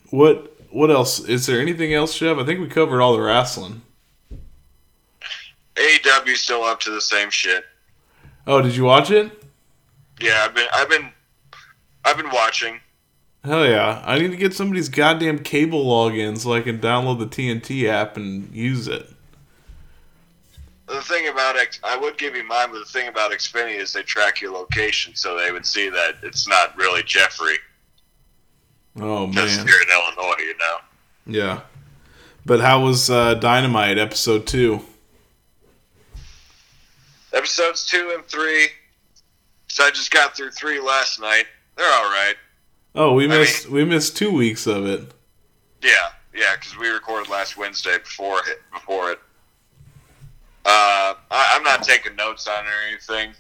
[0.09, 1.19] what what else?
[1.19, 2.37] Is there anything else, Chef?
[2.37, 3.81] I think we covered all the wrestling.
[5.75, 7.65] AEW's still up to the same shit.
[8.45, 9.31] Oh, did you watch it?
[10.19, 11.11] Yeah, I've been I've been
[12.07, 12.79] I've been watching.
[13.43, 14.01] Hell yeah.
[14.05, 18.15] I need to get somebody's goddamn cable login so I can download the TNT app
[18.15, 19.09] and use it.
[20.87, 23.91] The thing about X, I would give you mine, but the thing about Xfinity is
[23.91, 27.57] they track your location, so they would see that it's not really Jeffrey.
[28.95, 29.33] Oh man!
[29.33, 30.77] Just here in Illinois, you know.
[31.25, 31.61] Yeah.
[32.45, 34.81] But how was uh, Dynamite episode 2?
[37.33, 38.69] Episodes two and three.
[39.67, 41.47] So I just got through three last night.
[41.77, 42.35] They're all right.
[42.95, 45.11] Oh, we I missed we missed 2 weeks of it.
[45.81, 45.91] Yeah,
[46.33, 48.61] yeah, because we recorded last Wednesday before it.
[48.73, 49.19] Before it.
[50.65, 53.33] Uh, I, I'm not taking notes on it or anything.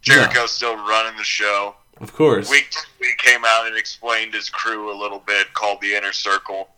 [0.00, 1.76] Jericho's still running the show.
[2.00, 2.50] Of course.
[2.50, 6.12] Week two, he came out and explained his crew a little bit, called the Inner
[6.12, 6.68] Circle.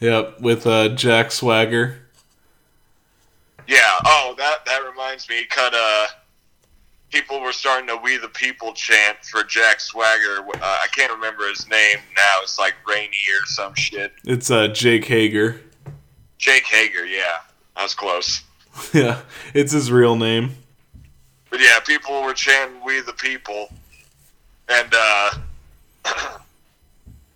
[0.00, 2.00] Yep, with uh, Jack Swagger.
[3.68, 3.78] Yeah.
[4.04, 5.40] Oh, that that reminds me.
[5.40, 5.74] He cut.
[5.74, 6.06] Uh,
[7.16, 10.40] people were starting to "We the People" chant for Jack Swagger.
[10.40, 12.38] Uh, I can't remember his name now.
[12.42, 14.12] It's like Rainy or some shit.
[14.24, 15.60] It's uh, Jake Hager.
[16.38, 17.06] Jake Hager.
[17.06, 17.38] Yeah,
[17.74, 18.42] I was close.
[18.92, 19.22] yeah,
[19.54, 20.54] it's his real name.
[21.50, 23.70] But yeah, people were chanting "We the People,"
[24.68, 25.30] and uh,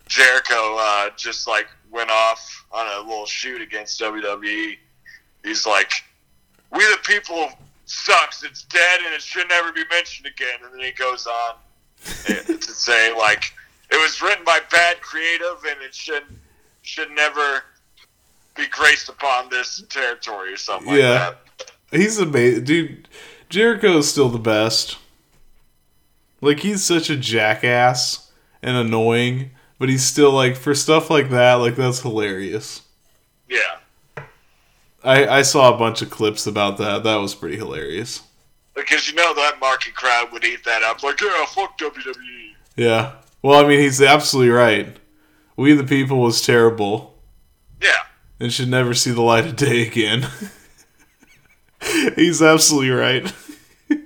[0.09, 4.77] Jericho uh, just like went off on a little shoot against WWE.
[5.43, 5.91] He's like,
[6.71, 7.51] "We the People
[7.91, 8.43] sucks.
[8.43, 11.55] It's dead, and it should never be mentioned again." And then he goes on
[12.01, 13.53] to say like,
[13.91, 16.25] "It was written by bad creative, and it should
[16.83, 17.65] should never
[18.57, 21.35] be graced upon this territory or something like yeah.
[21.59, 22.65] that." He's amazing.
[22.65, 23.09] Dude,
[23.49, 24.97] Jericho is still the best.
[26.41, 28.31] Like, he's such a jackass
[28.63, 32.83] and annoying, but he's still, like, for stuff like that, like, that's hilarious.
[33.49, 33.79] Yeah.
[35.03, 37.05] I, I saw a bunch of clips about that.
[37.05, 38.23] That was pretty hilarious.
[38.75, 41.03] Because you know that market crowd would eat that up.
[41.03, 42.15] Like, yeah, fuck WWE.
[42.77, 43.13] Yeah.
[43.43, 44.97] Well, I mean, he's absolutely right.
[45.57, 47.19] We the People was terrible.
[47.83, 48.05] Yeah.
[48.39, 50.27] And should never see the light of day again.
[52.17, 53.33] he's absolutely right.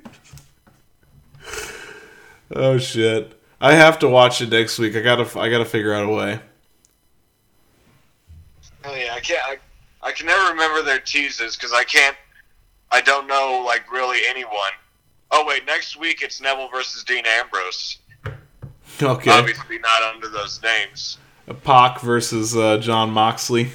[2.55, 3.41] oh, shit.
[3.61, 4.95] I have to watch it next week.
[4.95, 6.41] I gotta I gotta figure out a way.
[8.85, 9.43] Oh yeah, I can't.
[9.43, 9.57] I,
[10.05, 12.17] I can never remember their teases because I can't.
[12.93, 14.71] I don't know like really anyone.
[15.33, 17.99] Oh wait, next week it's Neville versus Dean Ambrose.
[19.03, 19.31] Okay.
[19.31, 21.19] Obviously not under those names.
[21.65, 23.73] Pac versus uh, Jon Moxley.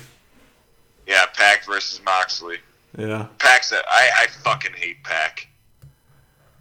[1.06, 2.58] Yeah, Pac versus Moxley.
[2.98, 3.28] Yeah.
[3.40, 5.48] Pac's a, I, I fucking hate Pac.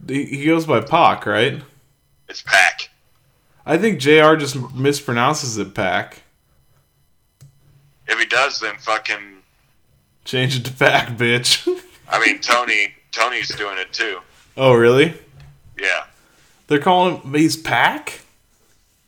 [0.07, 1.61] He, he goes by Pac, right?
[2.27, 2.89] It's Pac.
[3.65, 6.23] I think JR just mispronounces it Pac.
[8.07, 9.38] If he does, then fucking.
[10.29, 11.67] Change it to Pac, bitch.
[12.07, 12.93] I mean, Tony.
[13.11, 14.19] Tony's doing it too.
[14.57, 15.15] oh, really?
[15.75, 16.03] Yeah.
[16.67, 18.21] They're calling him he's Pac?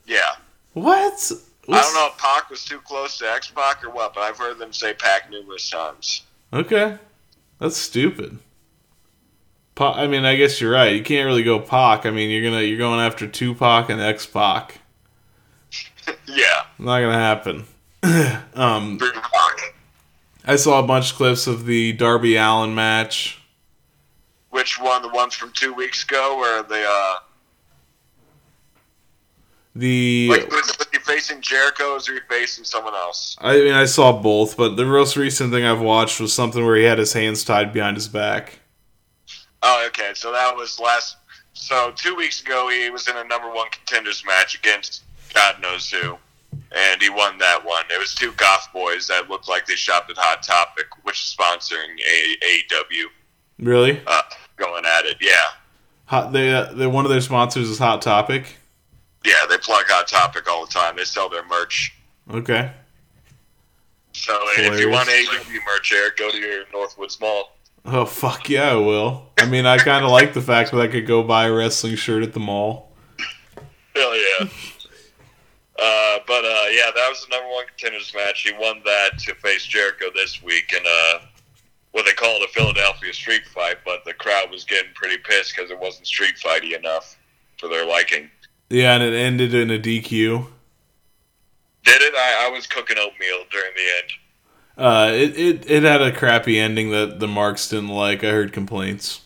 [0.08, 0.32] Yeah.
[0.74, 1.32] What?
[1.70, 4.40] I don't know if Pac was too close to X Pac or what, but I've
[4.40, 6.24] heard them say Pac numerous times.
[6.52, 6.98] Okay.
[7.60, 8.40] That's stupid.
[9.76, 10.96] Pac, I mean, I guess you're right.
[10.96, 12.08] You can't really go Pac.
[12.08, 14.80] I mean, you're gonna you're going after Tupac and X Pac.
[16.26, 16.64] Yeah.
[16.80, 17.66] Not gonna happen.
[18.56, 18.98] um,
[20.46, 23.42] I saw a bunch of clips of the Darby Allin match.
[24.50, 25.02] Which one?
[25.02, 27.20] The ones from two weeks ago, where they uh,
[29.76, 33.38] The like was, he facing Jericho, or was he facing someone else?
[33.40, 36.76] I mean, I saw both, but the most recent thing I've watched was something where
[36.76, 38.60] he had his hands tied behind his back.
[39.64, 40.12] Oh, okay.
[40.14, 41.18] So that was last.
[41.54, 45.90] So two weeks ago, he was in a number one contenders match against God knows
[45.90, 46.18] who,
[46.72, 47.84] and he won that one.
[47.90, 51.36] It was two goth boys that looked like they shopped at Hot Topic, which is
[51.38, 53.06] sponsoring AEW.
[53.60, 54.02] Really?
[54.08, 54.22] Uh,
[54.58, 55.36] going at it, yeah,
[56.06, 56.32] Hot.
[56.34, 58.58] They, uh, they one of their sponsors is Hot Topic.
[59.26, 59.46] yeah.
[59.50, 60.96] They plug Hot Topic all the time.
[60.96, 61.94] They sell their merch.
[62.32, 62.72] Okay.
[64.14, 67.56] So if you want AEW merch, Eric, go to your Northwoods Mall.
[67.86, 69.30] Oh fuck yeah, I will.
[69.40, 71.96] I mean, I kind of like the fact that I could go buy a wrestling
[71.96, 72.92] shirt at the mall.
[73.96, 74.48] Hell yeah.
[75.82, 78.44] Uh, but uh, yeah, that was the number one contenders match.
[78.44, 81.26] He won that to face Jericho this week, and uh,
[81.92, 83.78] what they call it a Philadelphia street fight.
[83.84, 87.18] But the crowd was getting pretty pissed because it wasn't street fighty enough
[87.60, 88.30] for their liking.
[88.70, 90.46] Yeah, and it ended in a DQ.
[91.84, 92.14] Did it?
[92.16, 94.12] I, I was cooking oatmeal during the end.
[94.78, 98.24] Uh, it, it it had a crappy ending that the marks didn't like.
[98.24, 99.22] I heard complaints.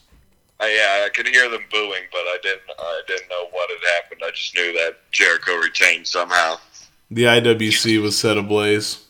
[0.62, 2.62] Uh, yeah, I could hear them booing, but I didn't.
[2.80, 4.22] I didn't know what had happened.
[4.24, 6.56] I just knew that Jericho retained somehow.
[7.12, 9.06] The IWC was set ablaze.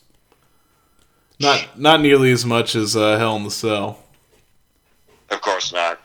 [1.39, 3.99] Not not nearly as much as uh, Hell in the Cell.
[5.29, 5.99] Of course not.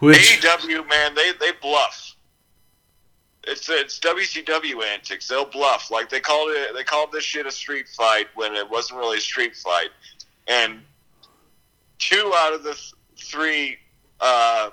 [0.00, 2.14] Which AEW, man, they they bluff.
[3.44, 5.28] It's it's WCW antics.
[5.28, 5.90] They'll bluff.
[5.90, 6.74] Like they called it.
[6.74, 9.88] They called this shit a street fight when it wasn't really a street fight.
[10.46, 10.80] And
[11.98, 13.78] two out of the th- three
[14.20, 14.70] uh,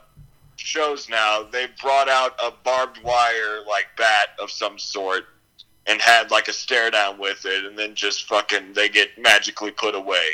[0.57, 5.25] shows now, they brought out a barbed wire like bat of some sort
[5.85, 9.71] and had like a stare down with it, and then just fucking they get magically
[9.71, 10.31] put away.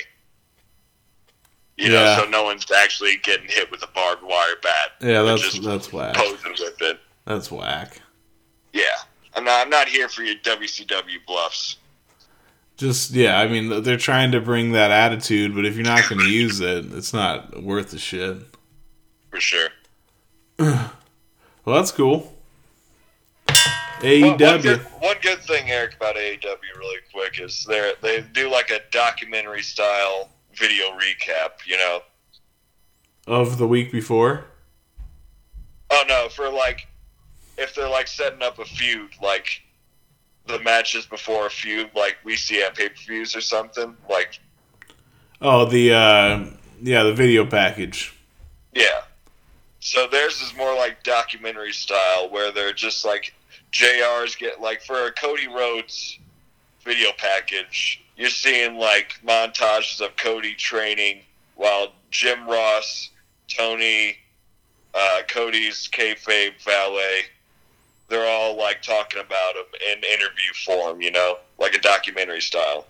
[1.78, 2.16] You Yeah.
[2.16, 4.92] know, so no one's actually getting hit with a barbed wire bat.
[5.02, 6.16] yeah, that's just that's whack.
[6.16, 7.00] posing with it.
[7.26, 8.00] That's whack.
[8.74, 8.84] Yeah,
[9.36, 9.62] I'm not.
[9.62, 11.78] I'm not here for your WCW bluffs.
[12.78, 16.22] Just yeah, I mean they're trying to bring that attitude, but if you're not going
[16.22, 18.38] to use it, it's not worth the shit.
[19.34, 19.70] For sure.
[20.60, 20.92] Well,
[21.66, 22.32] that's cool.
[24.04, 24.62] E One, one, AEW.
[24.62, 26.44] good, one good thing, Eric, about AEW,
[26.78, 31.66] really quick, is they they do like a documentary style video recap.
[31.66, 32.02] You know,
[33.26, 34.46] of the week before.
[35.90, 36.86] oh no, for like
[37.58, 39.64] if they're like setting up a feud, like
[40.46, 43.98] the matches before a feud, like we see at pay per views or something.
[44.08, 44.40] Like,
[45.42, 46.46] Oh, the uh,
[46.84, 48.14] yeah, the video package.
[48.76, 49.02] yeah.
[49.84, 53.34] So theirs is more like documentary style, where they're just like
[53.74, 56.20] JRs get like for a Cody Rhodes
[56.86, 61.20] video package, you're seeing like montages of Cody training
[61.56, 63.10] while Jim Ross,
[63.50, 64.16] Tony,
[64.94, 67.24] uh, Cody's kayfabe valet,
[68.08, 72.86] they're all like talking about him in interview form, you know, like a documentary style.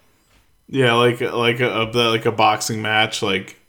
[0.70, 3.60] Yeah, like like a, like a boxing match, like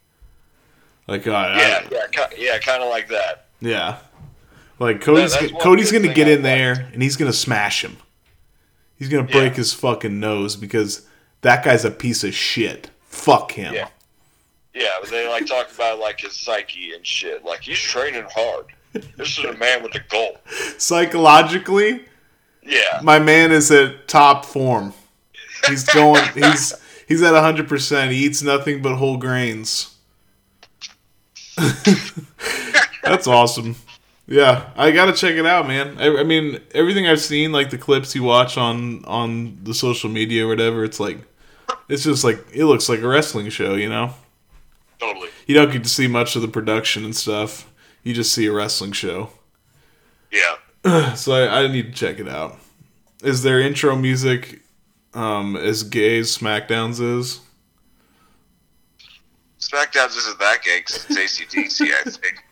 [1.06, 3.46] like uh, Yeah, yeah, yeah, kind of like that.
[3.60, 3.98] yeah.
[4.78, 7.96] Like Cody's one Cody's gonna get in there and he's gonna smash him.
[8.96, 9.58] He's gonna break Yeah.
[9.58, 11.06] his fucking nose because
[11.42, 12.90] that guy's a piece of shit.
[13.02, 13.72] Fuck him.
[13.74, 13.88] Yeah.
[14.74, 17.44] Yeah, they like talk about like his psyche and shit.
[17.44, 18.66] Like he's training hard.
[19.16, 20.38] This is a man with a goal.
[20.78, 22.04] Psychologically,
[22.62, 24.92] Yeah, my man is at top form.
[25.68, 26.22] He's going.
[26.34, 26.74] he's
[27.06, 28.10] he's at hundred percent.
[28.12, 29.93] He eats nothing but whole grains.
[33.02, 33.76] That's awesome.
[34.26, 35.98] Yeah, I gotta check it out, man.
[35.98, 40.08] I, I mean, everything I've seen, like the clips you watch on on the social
[40.08, 41.18] media or whatever, it's like,
[41.88, 44.14] it's just like it looks like a wrestling show, you know.
[44.98, 45.28] Totally.
[45.46, 47.70] You don't get to see much of the production and stuff.
[48.02, 49.30] You just see a wrestling show.
[50.30, 51.14] Yeah.
[51.14, 52.58] so I, I need to check it out.
[53.22, 54.62] Is their intro music
[55.12, 57.40] um, as gay as SmackDown's is?
[59.70, 62.42] SmackDown's isn't that gay 'cause it's ACDC, I think.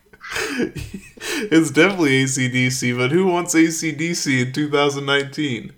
[1.51, 5.71] It's definitely ACDC, but who wants ACDC in 2019?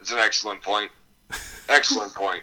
[0.00, 0.90] It's an excellent point.
[1.68, 2.42] Excellent point.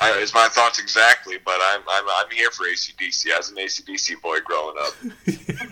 [0.00, 3.32] I, it's my thoughts exactly, but I'm, I'm I'm here for ACDC.
[3.32, 4.94] I was an ACDC boy growing up.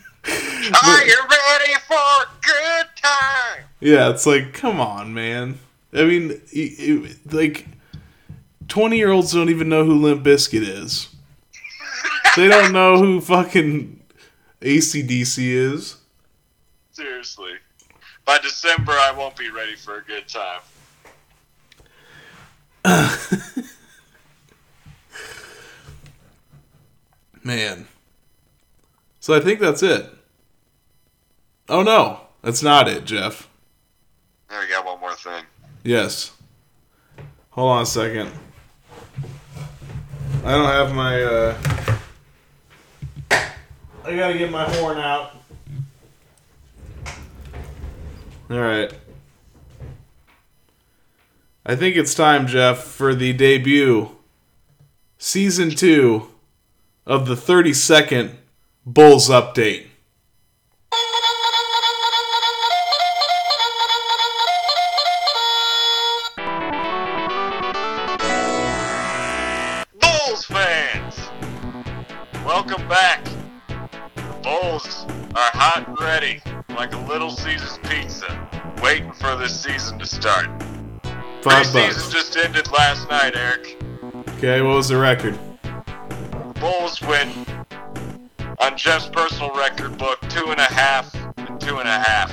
[0.82, 3.64] Are you ready for a good time?
[3.80, 5.58] Yeah, it's like, come on, man.
[5.92, 7.66] I mean, y- y- like,
[8.68, 11.08] 20 year olds don't even know who Limp Bizkit is.
[12.36, 14.00] They don't know who fucking
[14.60, 15.96] ACDC is.
[16.92, 17.52] Seriously.
[18.24, 20.60] By December, I won't be ready for a good time.
[27.42, 27.88] Man.
[29.18, 30.08] So I think that's it.
[31.68, 33.48] Oh no, that's not it, Jeff.
[34.48, 35.44] There, we got one more thing.
[35.84, 36.32] Yes.
[37.50, 38.30] Hold on a second.
[40.44, 41.56] I don't have my, uh.
[44.10, 45.36] I gotta get my horn out.
[48.50, 48.92] Alright.
[51.64, 54.16] I think it's time, Jeff, for the debut,
[55.16, 56.26] season two
[57.06, 58.32] of the 32nd
[58.84, 59.89] Bulls update.
[77.70, 78.48] Caesars pizza,
[78.82, 80.46] waiting for this season to start.
[81.42, 82.12] Five Preseason bucks.
[82.12, 83.76] just ended last night, Eric.
[84.36, 85.38] Okay, what was the record?
[85.62, 87.28] The Bulls win
[88.58, 92.32] on Jeff's personal record book two and a half and two and a half,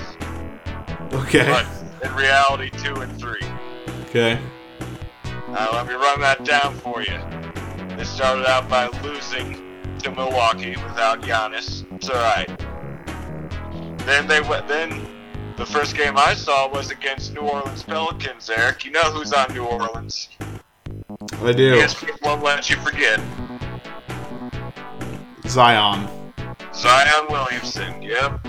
[1.14, 1.46] Okay.
[1.48, 1.66] but
[2.04, 3.42] in reality two and three.
[4.10, 4.40] Okay.
[5.50, 7.18] Uh, let me run that down for you.
[7.96, 9.54] They started out by losing
[10.00, 11.86] to Milwaukee without Giannis.
[11.96, 12.48] It's all right.
[14.06, 14.68] Then they went.
[14.68, 15.06] Then
[15.58, 18.50] the first game I saw was against New Orleans Pelicans.
[18.50, 20.30] Eric, you know who's on New Orleans?
[21.42, 21.74] I do.
[21.74, 23.20] ESPN won't let you forget.
[25.48, 26.08] Zion.
[26.74, 28.02] Zion Williamson.
[28.02, 28.46] Yep.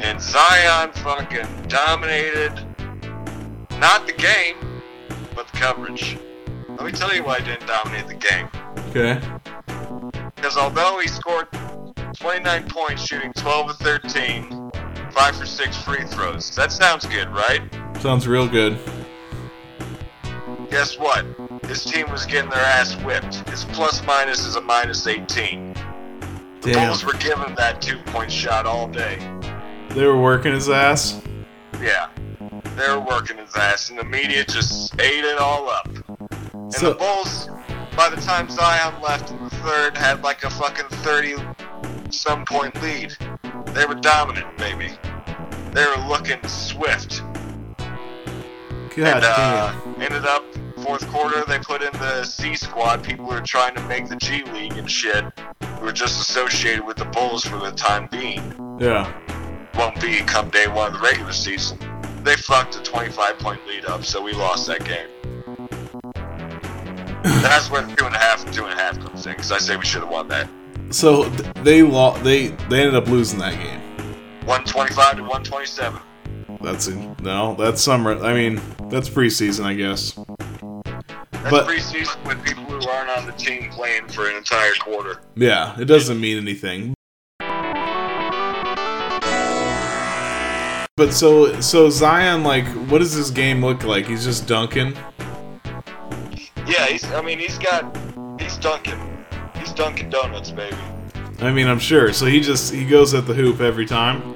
[0.00, 2.64] And Zion fucking dominated.
[3.78, 4.56] Not the game,
[5.34, 6.18] but the coverage.
[6.68, 8.48] Let me tell you why he didn't dominate the game.
[8.88, 9.20] Okay.
[10.34, 11.48] Because although he scored
[12.14, 14.67] 29 points shooting 12 of 13,
[15.18, 17.60] 5 for 6 free throws, that sounds good, right?
[18.00, 18.78] Sounds real good.
[20.70, 21.26] Guess what?
[21.64, 23.34] His team was getting their ass whipped.
[23.50, 25.74] His plus minus is a minus 18.
[26.60, 26.86] The Damn.
[26.86, 29.18] Bulls were giving that two point shot all day.
[29.90, 31.20] They were working his ass.
[31.82, 32.10] Yeah.
[32.76, 35.88] They were working his ass, and the media just ate it all up.
[36.54, 37.48] And So- the Bulls,
[37.96, 41.34] by the time Zion left in the third, had like a fucking 30
[42.10, 43.16] some point lead.
[43.74, 44.92] They were dominant, baby.
[45.78, 47.22] They were looking swift.
[48.96, 50.44] God and uh, ended up
[50.82, 54.16] fourth quarter they put in the C squad, people who are trying to make the
[54.16, 55.24] G League and shit,
[55.78, 58.42] who are just associated with the Bulls for the time being.
[58.80, 59.06] Yeah.
[59.76, 61.78] Won't be come day one of the regular season.
[62.24, 65.06] They fucked a 25 point lead up, so we lost that game.
[67.22, 69.58] That's where two and a half and two and a half comes in, because I
[69.58, 70.50] say we should have won that.
[70.90, 71.28] So
[71.62, 73.77] they lo- they they ended up losing that game.
[74.48, 76.00] 125 to 127.
[76.62, 78.18] That's in, no, that's summer.
[78.24, 80.12] I mean, that's preseason, I guess.
[81.32, 85.20] That's But- preseason with people who aren't on the team playing for an entire quarter.
[85.36, 86.94] Yeah, it doesn't mean anything.
[90.96, 94.06] But so so Zion, like, what does this game look like?
[94.06, 94.96] He's just dunking.
[96.66, 97.04] Yeah, he's.
[97.12, 97.94] I mean, he's got.
[98.40, 98.98] He's dunking.
[99.56, 100.74] He's dunking donuts, baby.
[101.40, 102.12] I mean, I'm sure.
[102.12, 104.34] So he just he goes at the hoop every time.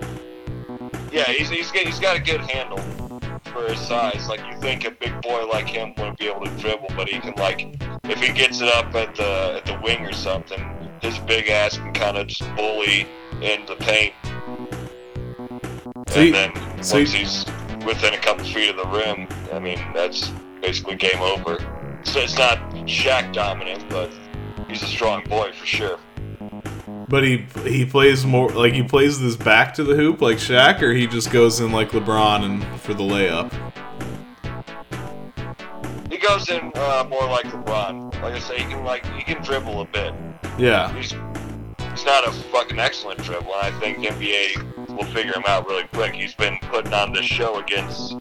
[1.10, 2.78] Yeah, he's he's got, he's got a good handle
[3.52, 4.28] for his size.
[4.28, 7.18] Like you think a big boy like him wouldn't be able to dribble, but he
[7.18, 10.62] can like if he gets it up at the at the wing or something,
[11.00, 13.06] his big ass can kind of just bully
[13.40, 14.14] in the paint.
[16.08, 17.46] So and he- then so once he- he's
[17.84, 20.28] within a couple feet of the rim, I mean that's
[20.60, 21.58] basically game over.
[22.04, 24.10] So it's not Shaq dominant, but
[24.68, 25.98] he's a strong boy for sure.
[27.12, 30.80] But he he plays more like he plays this back to the hoop like Shaq,
[30.80, 33.52] or he just goes in like LeBron and for the layup.
[36.10, 38.14] He goes in uh, more like LeBron.
[38.22, 40.14] Like I say, he can like he can dribble a bit.
[40.56, 41.10] Yeah, He's
[41.90, 43.62] he's not a fucking excellent dribbler.
[43.62, 46.14] I think NBA will figure him out really quick.
[46.14, 48.18] He's been putting on this show against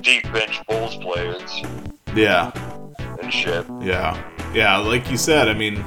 [0.00, 1.60] deep bench Bulls players
[2.14, 2.52] yeah,
[3.20, 3.66] and shit.
[3.80, 4.22] yeah,
[4.54, 4.76] yeah.
[4.76, 5.84] Like you said, I mean,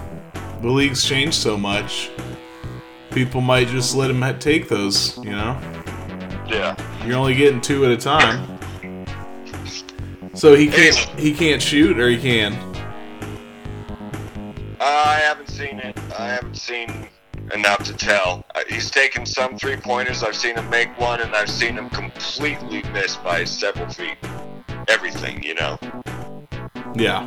[0.62, 2.10] the league's changed so much.
[3.12, 5.18] People might just let him take those.
[5.18, 5.58] You know,
[6.48, 6.76] Yeah.
[7.06, 8.58] you're only getting two at a time.
[10.34, 12.54] So he can't he can't shoot, or he can.
[14.82, 15.98] I haven't seen it.
[16.20, 17.08] I haven't seen
[17.54, 18.44] enough to tell.
[18.54, 20.24] Uh, he's taken some three pointers.
[20.24, 24.18] I've seen him make one, and I've seen him completely miss by several feet.
[24.88, 25.80] Everything, you know,
[26.96, 27.24] Yeah.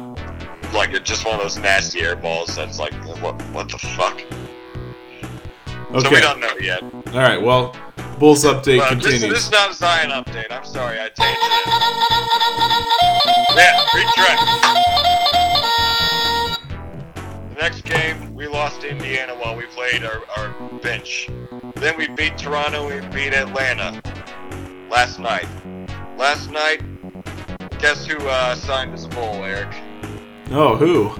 [0.72, 2.54] Like it's just one of those nasty air balls.
[2.56, 2.92] That's like,
[3.22, 3.40] what?
[3.52, 4.20] What the fuck?
[5.90, 6.00] Okay.
[6.00, 6.82] So we don't know yet.
[6.82, 7.40] All right.
[7.40, 7.74] Well,
[8.18, 9.22] Bulls update Well, continues.
[9.22, 10.50] this is not a Zion update.
[10.50, 11.48] I'm sorry, I changed it.
[13.56, 14.42] Yeah, retract.
[17.54, 20.50] The next game, we lost to Indiana while we played our, our
[20.80, 21.28] bench.
[21.76, 24.02] Then we beat Toronto, we beat Atlanta
[24.90, 25.46] last night.
[26.16, 26.82] Last night,
[27.78, 29.68] guess who uh, signed as a bull, Eric?
[30.50, 31.14] Oh, who?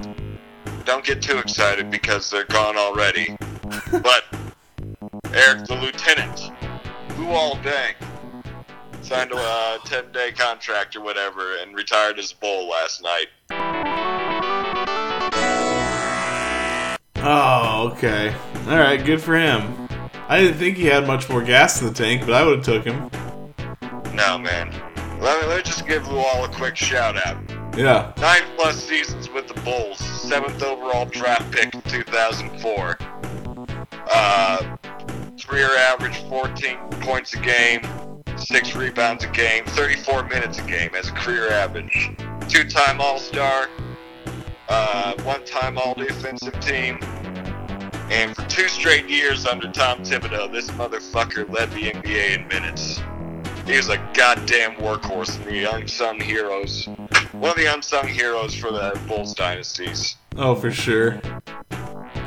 [0.84, 3.36] Don't get too excited because they're gone already.
[4.02, 4.24] but
[5.32, 6.52] Eric, the lieutenant,
[7.16, 7.94] Luol Deng,
[9.02, 13.26] signed a uh, 10 day contract or whatever and retired as a bull last night.
[17.20, 18.34] Oh, okay.
[18.68, 19.04] All right.
[19.04, 19.88] Good for him.
[20.28, 22.64] I didn't think he had much more gas in the tank, but I would have
[22.64, 23.10] took him.
[24.14, 24.70] No, man.
[25.20, 27.57] Let me, let me just give Luol a quick shout out.
[27.76, 28.12] Yeah.
[28.18, 32.98] Nine plus seasons with the Bulls, seventh overall draft pick in 2004.
[34.10, 34.76] Uh,
[35.48, 37.80] career average 14 points a game,
[38.36, 42.10] six rebounds a game, 34 minutes a game as a career average.
[42.48, 43.68] Two-time All-Star,
[44.68, 46.98] uh, one-time All-Defensive Team,
[48.10, 53.00] and for two straight years under Tom Thibodeau, this motherfucker led the NBA in minutes.
[53.66, 56.88] He was a goddamn workhorse and the unsung heroes.
[57.32, 60.16] One of the unsung heroes for the Bulls dynasties.
[60.36, 61.20] Oh, for sure.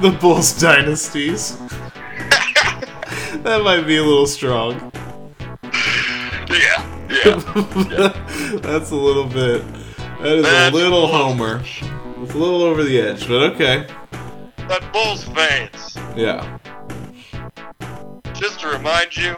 [0.01, 1.57] The Bulls dynasties.
[3.43, 4.91] that might be a little strong.
[6.51, 7.37] Yeah, yeah.
[8.61, 9.63] That's a little bit.
[10.19, 11.23] That is That's a little close.
[11.37, 11.61] homer.
[11.63, 13.87] It's a little over the edge, but okay.
[14.67, 16.57] But Bulls fans, Yeah.
[18.33, 19.37] just to remind you,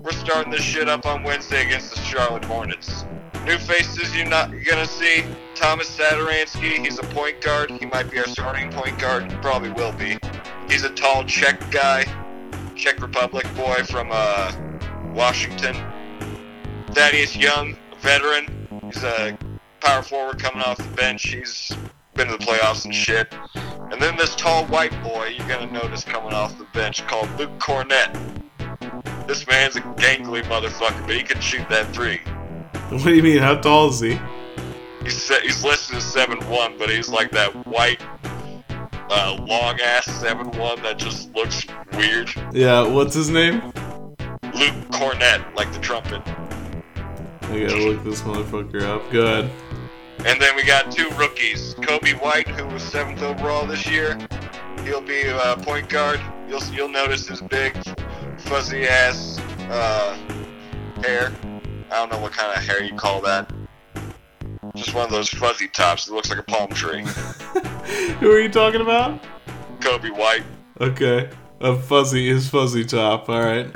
[0.00, 3.04] we're starting this shit up on Wednesday against the Charlotte Hornets.
[3.44, 5.22] New faces you're not gonna see.
[5.54, 7.70] Thomas Satoransky, he's a point guard.
[7.70, 9.30] He might be our starting point guard.
[9.42, 10.16] Probably will be.
[10.66, 12.06] He's a tall Czech guy,
[12.74, 14.50] Czech Republic boy from uh,
[15.12, 15.76] Washington.
[16.92, 18.80] Thaddeus Young, a veteran.
[18.82, 19.36] He's a
[19.80, 21.24] power forward coming off the bench.
[21.24, 21.70] He's
[22.14, 23.34] been to the playoffs and shit.
[23.92, 27.58] And then this tall white boy you're gonna notice coming off the bench called Luke
[27.58, 28.40] Kornet.
[29.26, 32.20] This man's a gangly motherfucker, but he can shoot that three.
[32.90, 33.38] What do you mean?
[33.38, 34.20] How tall is he?
[35.02, 38.00] He's he's listed as seven one, but he's like that white,
[39.10, 42.30] uh, long ass seven one that just looks weird.
[42.52, 43.72] Yeah, what's his name?
[44.54, 46.22] Luke Kornet, like the trumpet.
[47.44, 49.10] I gotta look this motherfucker up.
[49.10, 49.50] Good.
[50.26, 51.74] And then we got two rookies.
[51.76, 54.18] Coby White, who was seventh overall this year.
[54.84, 56.20] He'll be a uh, point guard.
[56.48, 57.76] You'll you'll notice his big,
[58.38, 59.38] fuzzy ass
[59.70, 60.16] uh,
[61.02, 61.32] hair.
[61.94, 63.52] I don't know what kind of hair you call that.
[64.74, 67.02] Just one of those fuzzy tops that looks like a palm tree.
[68.18, 69.22] Who are you talking about?
[69.78, 70.42] Coby White.
[70.80, 71.30] Okay.
[71.60, 73.28] A fuzzy, his fuzzy top.
[73.28, 73.66] All right.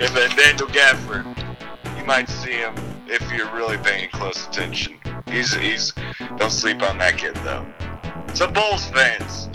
[0.00, 1.26] And then Daniel Gafford.
[1.98, 2.74] You might see him
[3.08, 4.98] if you're really paying close attention.
[5.30, 5.92] He's he's
[6.38, 7.66] don't sleep on that kid though.
[8.32, 9.50] So Bulls fans,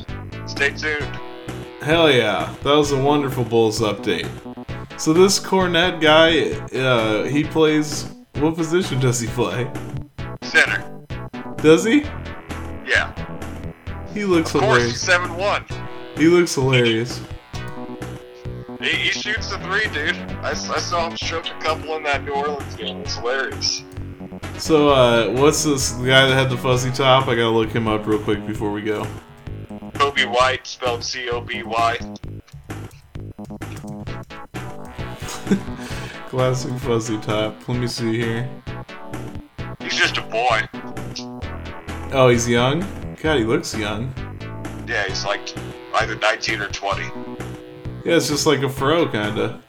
[0.46, 1.20] stay tuned.
[1.84, 4.28] Hell yeah, that was a wonderful Bulls update.
[5.00, 8.10] So this Kornet guy, uh, he plays.
[8.36, 9.70] What position does he play?
[10.44, 11.06] Center.
[11.58, 12.02] Does he?
[12.86, 13.14] Yeah.
[14.14, 15.02] He looks Of course, hilarious.
[15.02, 15.66] seven one.
[16.16, 17.22] He looks hilarious.
[18.82, 20.16] He, he shoots a three, dude.
[20.42, 23.02] I saw him choke a couple in that New Orleans game.
[23.02, 23.84] It's hilarious.
[24.58, 27.28] So, uh, what's this the guy that had the fuzzy top?
[27.28, 29.06] I gotta look him up real quick before we go.
[30.14, 31.98] Coby White, spelled C O B Y.
[36.30, 37.68] Classic fuzzy top.
[37.68, 38.48] Let me see here.
[39.80, 40.62] He's just a boy.
[42.12, 42.82] Oh, he's young?
[43.22, 44.14] God, he looks young.
[44.88, 45.52] Yeah, he's like
[45.96, 47.04] either 19 or 20.
[48.06, 49.62] Yeah, it's just like a fro, kinda.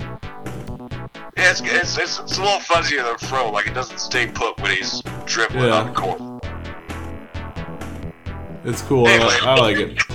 [1.36, 3.50] Yeah, it's, it's, it's, it's a little fuzzier than a Fro.
[3.50, 5.80] Like, it doesn't stay put when he's dribbling Yeah.
[5.80, 6.20] on the court.
[8.64, 9.06] It's cool.
[9.08, 10.00] I, I like it.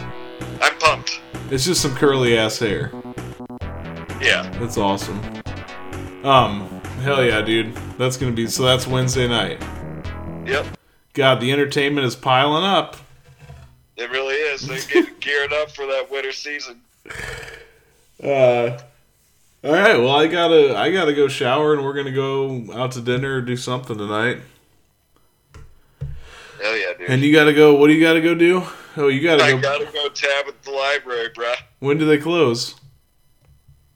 [0.61, 1.21] I'm pumped.
[1.51, 2.91] It's just some curly ass hair.
[4.21, 4.49] Yeah.
[4.59, 5.19] That's awesome.
[6.23, 6.67] Um,
[7.01, 7.73] hell yeah, dude.
[7.97, 8.63] That's gonna be so.
[8.63, 9.61] That's Wednesday night.
[10.45, 10.65] Yep.
[11.13, 12.97] God, the entertainment is piling up.
[13.97, 14.67] It really is.
[14.67, 16.81] They're getting geared up for that winter season.
[18.23, 18.77] Uh,
[19.63, 19.97] all right.
[19.97, 23.41] Well, I gotta, I gotta go shower, and we're gonna go out to dinner or
[23.41, 24.39] do something tonight.
[26.61, 27.09] Hell yeah, dude.
[27.09, 27.75] And you gotta go.
[27.75, 28.63] What do you gotta go do?
[28.99, 29.61] Oh, you gotta I go.
[29.61, 31.55] gotta go tab at the library, bruh.
[31.79, 32.75] When do they close?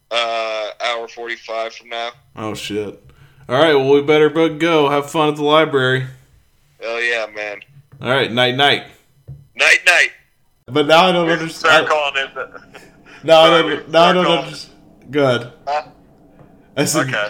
[0.10, 2.12] Uh, hour 45 from now.
[2.38, 3.04] Oh shit.
[3.50, 3.74] All right.
[3.76, 4.88] Well, we better both go.
[4.90, 6.06] Have fun at the library.
[6.82, 7.60] Hell yeah, man.
[8.02, 8.32] All right.
[8.32, 8.86] Night, night.
[9.56, 10.12] Night, night.
[10.68, 11.88] But now I don't Start understand.
[11.90, 12.34] calling in.
[12.36, 12.82] The...
[13.26, 13.90] Now I don't.
[13.90, 15.12] Now I don't understand.
[15.12, 15.52] Good.
[16.78, 17.30] I said, Okay.